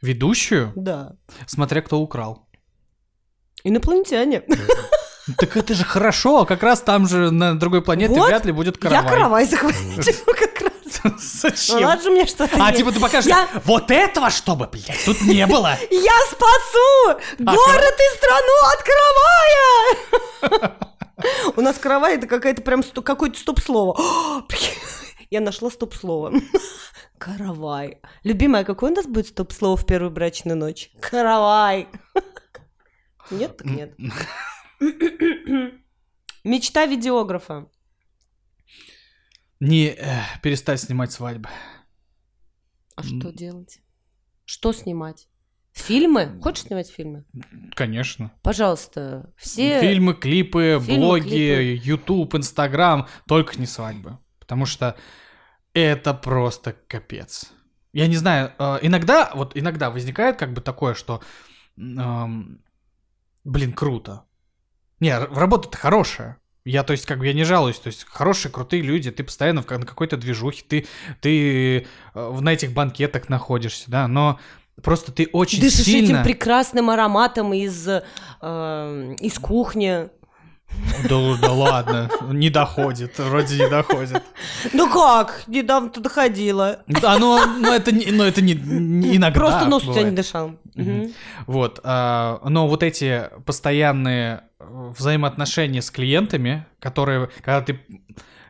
[0.00, 0.72] Ведущую?
[0.74, 1.12] Да.
[1.46, 2.48] Смотря кто украл.
[3.64, 4.42] Инопланетяне.
[5.38, 8.76] Так это же хорошо, как раз там же на другой планете Вот, вряд ли будет
[8.78, 9.04] каравай.
[9.04, 10.72] Я каравай захватила как раз.
[11.04, 11.80] Ну, Зачем?
[11.82, 12.78] надо же мне что-то А есть.
[12.78, 15.76] типа ты покажешь, Я- вот этого чтобы, блядь, тут не было.
[15.90, 18.82] Я спасу город и страну от
[20.50, 20.78] каравая!
[21.56, 23.96] У нас каравай это какая-то прям какое-то стоп-слово.
[25.30, 26.32] Я нашла стоп-слово.
[27.18, 27.98] Каравай.
[28.24, 30.90] Любимая, какое у нас будет стоп-слово в первую брачную ночь?
[31.00, 31.88] Каравай.
[33.30, 33.94] Нет, так нет.
[36.44, 37.68] Мечта видеографа.
[39.60, 41.48] Не э, перестать снимать свадьбы.
[42.96, 43.78] А что делать?
[44.44, 45.28] Что снимать?
[45.72, 46.38] Фильмы?
[46.42, 47.24] Хочешь снимать фильмы?
[47.74, 48.32] Конечно.
[48.42, 49.80] Пожалуйста, все...
[49.80, 51.80] Фильмы, клипы, Фильмы, блоги, клипы.
[51.82, 54.18] YouTube, Instagram, только не свадьбы.
[54.38, 54.96] Потому что
[55.72, 57.52] это просто капец.
[57.92, 61.22] Я не знаю, э, иногда, вот иногда возникает как бы такое, что,
[61.76, 62.62] эм,
[63.44, 64.24] блин, круто.
[65.02, 66.36] Не, работа-то хорошая.
[66.64, 69.60] Я, то есть, как бы я не жалуюсь, то есть, хорошие, крутые люди, ты постоянно
[69.60, 70.86] в на какой-то движухе, ты,
[71.20, 74.38] ты э, на этих банкетах находишься, да, но
[74.80, 76.18] просто ты очень Дышишь сильно...
[76.18, 80.08] этим прекрасным ароматом из, э, из кухни.
[81.08, 84.22] Да, да ладно, не доходит, вроде не доходит.
[84.72, 85.42] Ну как?
[85.48, 86.78] Недавно туда ходила.
[86.86, 90.16] Да, но, но это, не, но это не, не иногда Просто нос у тебя не
[90.16, 90.52] дышал.
[90.76, 91.12] Мгм.
[91.46, 97.80] Вот, а, но вот эти постоянные взаимоотношения с клиентами, которые, когда ты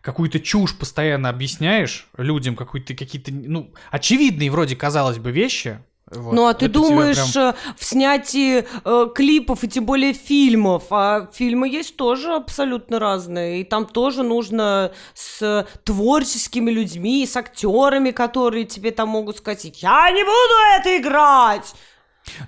[0.01, 5.79] какую-то чушь постоянно объясняешь людям, какую-то какие-то, ну, очевидные вроде, казалось бы, вещи.
[6.11, 10.13] вот, ну а ты это думаешь прям- э, в снятии э, клипов и тем более
[10.13, 17.37] фильмов, а фильмы есть тоже абсолютно разные, и там тоже нужно с творческими людьми, с
[17.37, 21.75] актерами, которые тебе там могут сказать, я не буду это играть,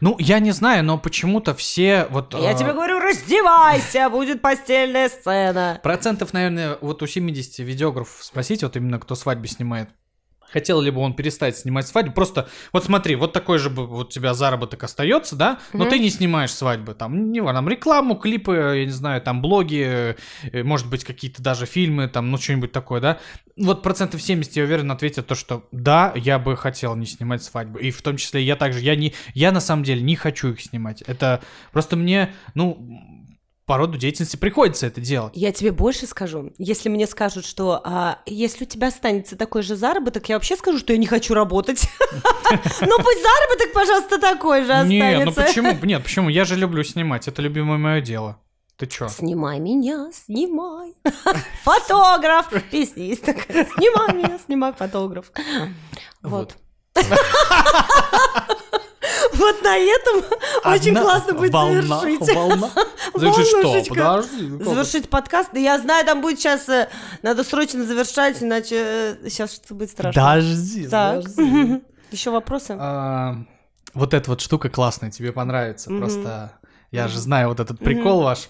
[0.01, 2.35] Ну, я не знаю, но почему-то все вот...
[2.35, 5.81] я э, тебе говорю, раздевайся, будет постельная сцена.
[5.83, 9.89] Процентов, наверное, вот у 70 видеографов спросить, вот именно кто свадьбы снимает.
[10.53, 12.13] Хотел ли бы он перестать снимать свадьбу?
[12.13, 15.59] Просто, вот смотри, вот такой же вот у тебя заработок остается, да?
[15.73, 15.91] Но Мгм.
[15.91, 16.95] ты не снимаешь свадьбы.
[16.95, 20.17] Там, не там рекламу, клипы, я не знаю, там блоги,
[20.53, 23.19] э, может быть, какие-то даже фильмы, там, ну, что-нибудь такое, да?
[23.57, 27.81] Вот процентов 70, я уверен, ответят то, что да, я бы хотел не снимать свадьбы.
[27.81, 30.61] И в том числе я также, я не, я на самом деле не хочу их
[30.61, 31.03] снимать.
[31.03, 31.41] Это
[31.73, 32.79] просто мне, ну,
[33.67, 35.33] по роду деятельности приходится это делать.
[35.35, 36.53] Я тебе больше скажу.
[36.59, 40.79] Если мне скажут, что а, если у тебя останется такой же заработок, я вообще скажу,
[40.79, 41.89] что я не хочу работать.
[42.81, 45.43] Ну пусть заработок, пожалуйста, такой же ну останется.
[45.43, 45.73] почему?
[45.83, 46.29] Нет, почему?
[46.29, 47.27] Я же люблю снимать.
[47.27, 48.39] Это любимое мое дело.
[48.77, 49.09] Ты чё?
[49.09, 50.95] Снимай меня, снимай.
[51.63, 52.51] Фотограф.
[52.71, 53.65] Песня есть такая.
[53.65, 55.33] Снимай меня, снимай, фотограф.
[56.23, 56.57] Вот.
[59.37, 60.25] Вот на этом
[60.73, 62.35] очень классно будет завершить.
[62.35, 62.71] волна.
[63.15, 63.47] Завершить
[63.87, 63.95] что?
[63.95, 64.47] Подожди.
[64.49, 64.65] ну?
[64.65, 65.51] Завершить подкаст.
[65.53, 66.69] Да я знаю, там будет сейчас...
[67.23, 70.21] Надо срочно завершать, иначе сейчас что-то будет страшно.
[70.23, 71.83] Подожди, подожди.
[72.11, 72.77] Еще вопросы?
[72.79, 73.37] А,
[73.95, 75.91] Вот эта вот штука классная, тебе понравится.
[75.91, 76.53] Просто
[76.91, 78.49] я же знаю вот этот прикол ваш.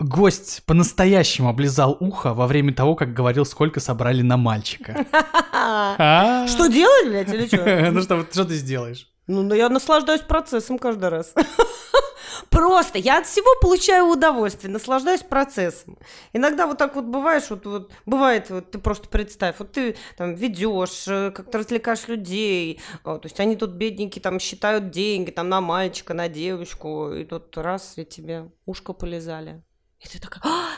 [0.00, 5.06] Гость по-настоящему облизал ухо во время того, как говорил, сколько собрали на мальчика.
[5.52, 6.46] А?
[6.48, 7.90] Что делать, блядь, или что?
[7.92, 9.08] Ну что, что ты сделаешь?
[9.26, 11.34] Ну, ну, я наслаждаюсь процессом каждый раз.
[12.50, 15.98] Просто я от всего получаю удовольствие, наслаждаюсь процессом.
[16.32, 20.34] Иногда вот так вот бываешь, вот, вот бывает, вот ты просто представь, вот ты там
[20.34, 25.48] ведешь, э, как-то развлекаешь людей, а, то есть они тут бедненькие там считают деньги там
[25.48, 29.62] на мальчика, на девочку, и тут раз и тебе ушко полезали.
[30.00, 30.70] И ты такая, «А!»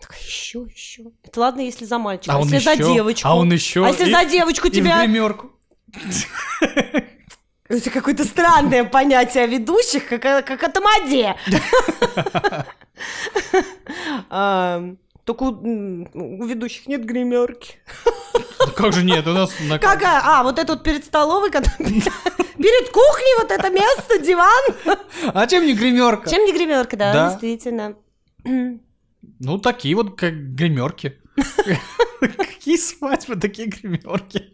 [0.00, 1.04] такая, еще, еще.
[1.22, 2.94] Это ладно, если за мальчика, А если за еще?
[2.94, 3.28] девочку.
[3.28, 3.84] А он еще?
[3.84, 5.00] А если И- за девочку И в тебя...
[5.04, 5.50] гримерку.
[7.68, 11.36] Это какое-то странное понятие о ведущих, как, о- как о тамаде.
[14.30, 14.82] А,
[15.24, 17.74] Только у ведущих нет гримерки.
[18.60, 20.20] Ну Как же нет, у нас на Какая?
[20.24, 24.98] А, вот это вот перед столовой, когда перед кухней вот это место, диван.
[25.34, 26.28] А чем не гримерка?
[26.30, 27.28] Чем не гримерка, да, Да.
[27.30, 27.94] действительно.
[28.44, 31.20] Ну, такие вот, как гримерки.
[32.20, 34.52] Какие свадьбы, такие гримерки.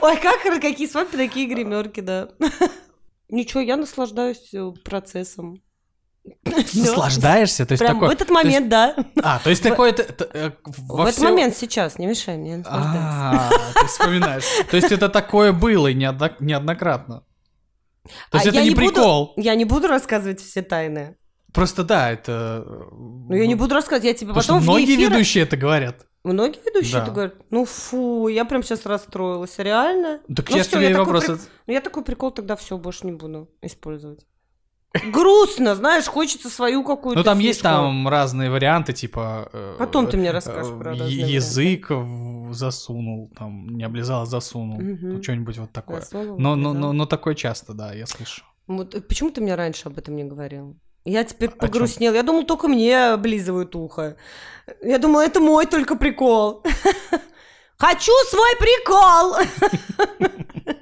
[0.00, 2.28] Ой, как какие свадьбы, такие гримерки, да.
[3.28, 5.62] Ничего, я наслаждаюсь э, процессом.
[6.44, 7.64] Наслаждаешься?
[7.64, 8.08] То есть Прям такой...
[8.08, 8.94] в этот момент, да.
[9.22, 9.92] А, то есть такое...
[9.92, 12.98] э, В этот момент сейчас, не мешай мне наслаждаться.
[13.00, 14.44] А, ты вспоминаешь.
[14.70, 17.24] То есть это такое было и неодно- неоднократно.
[18.04, 19.32] То А есть это я не прикол.
[19.36, 21.16] Я не буду рассказывать все тайны.
[21.52, 22.64] Просто да, это...
[22.92, 26.06] Ну, я не буду рассказывать, я тебе Потому что потом вне многие ведущие это говорят.
[26.22, 27.10] Многие ведущие Да.
[27.10, 30.20] говорят, ну фу, я прям сейчас расстроилась, реально?
[30.34, 31.24] Так Ну я всё, тебе такой вопрос...
[31.28, 34.26] прик- Ну я такой прикол тогда все больше не буду использовать.
[35.12, 37.68] грустно, знаешь, хочется свою какую-то Ну, там есть фишку.
[37.74, 39.48] там разные варианты, типа...
[39.52, 44.80] э, Потом ты мне э, расскажешь про разные Язык в- засунул, там, не облизал, засунул.
[44.80, 46.00] Ну, что-нибудь вот такое.
[46.00, 48.42] Засунул, Но, но, но, но такое часто, да, я слышу.
[48.66, 50.76] Вот, э, почему ты мне раньше об этом не говорил?
[51.04, 51.58] Я теперь чём?
[51.58, 52.14] погрустнел.
[52.14, 54.16] Я думал, только мне облизывают ухо.
[54.82, 56.62] Я думала, это мой только прикол.
[57.78, 59.36] Хочу свой прикол!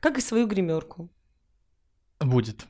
[0.00, 1.10] Как и свою гримерку.
[2.20, 2.66] Будет.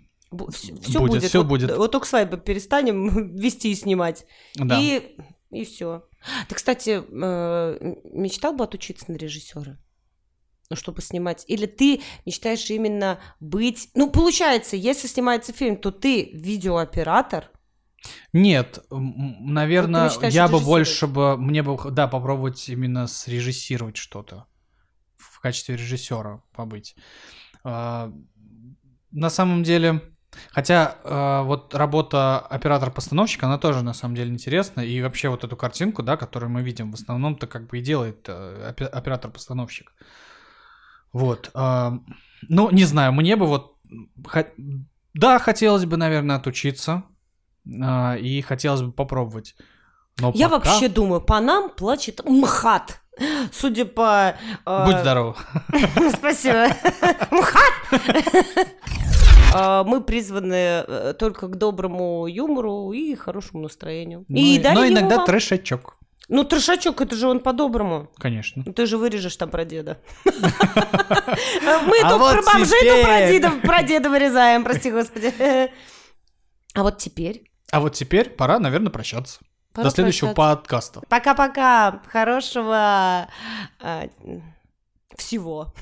[0.50, 1.24] Все Будет, будет.
[1.24, 1.76] всё Вот- будет.
[1.76, 4.26] Вот только свадьбы перестанем вести и снимать.
[4.54, 4.78] Да.
[4.80, 5.16] И,
[5.50, 6.02] и все.
[6.48, 9.78] Ты, кстати, э, мечтал бы отучиться на режиссера?
[10.68, 11.44] Ну, чтобы снимать.
[11.46, 13.88] Или ты мечтаешь именно быть...
[13.94, 17.50] Ну, получается, если снимается фильм, то ты видеооператор.
[18.32, 24.46] Нет, наверное, Ну, я бы больше бы, мне бы, да, попробовать именно срежиссировать что-то
[25.16, 26.96] в качестве режиссера побыть.
[27.64, 28.12] А,
[29.10, 30.02] На самом деле,
[30.50, 35.56] хотя а, вот работа оператор-постановщика, она тоже на самом деле интересна, и вообще вот эту
[35.56, 39.92] картинку, да, которую мы видим, в основном-то как бы и делает э, опе- оператор-постановщик.
[41.16, 41.50] Вот.
[41.54, 41.98] а,
[42.48, 43.76] Ну, не знаю, мне бы вот...
[45.14, 47.04] Да, хотелось бы, наверное, отучиться.
[47.82, 49.56] а, И хотелось бы попробовать.
[50.20, 53.00] Но Я пока- вообще думаю, по нам плачет МХАТ.
[53.52, 54.34] Судя по...
[54.66, 55.42] э, Будь здоров.
[56.18, 56.66] Спасибо.
[57.30, 57.72] МХАТ!
[59.54, 60.54] Э, Мы призваны
[60.86, 64.24] э, только к доброму юмору и хорошему настроению.
[64.28, 65.26] Но И но иногда вам.
[66.28, 68.10] Ну, трешачок, это же он по-доброму.
[68.16, 68.64] конечно.
[68.64, 70.00] Ты же вырежешь там про деда.
[70.24, 75.32] Мы А тут про бомжей, то про деда, вырезаем, прости господи.
[76.74, 79.38] А вот теперь А вот теперь пора, наверное, прощаться.
[79.72, 80.56] пора До следующего прощаться.
[80.60, 81.00] подкаста.
[81.08, 82.02] Пока-пока.
[82.10, 83.28] Хорошего
[83.80, 84.08] а,
[85.16, 85.72] всего.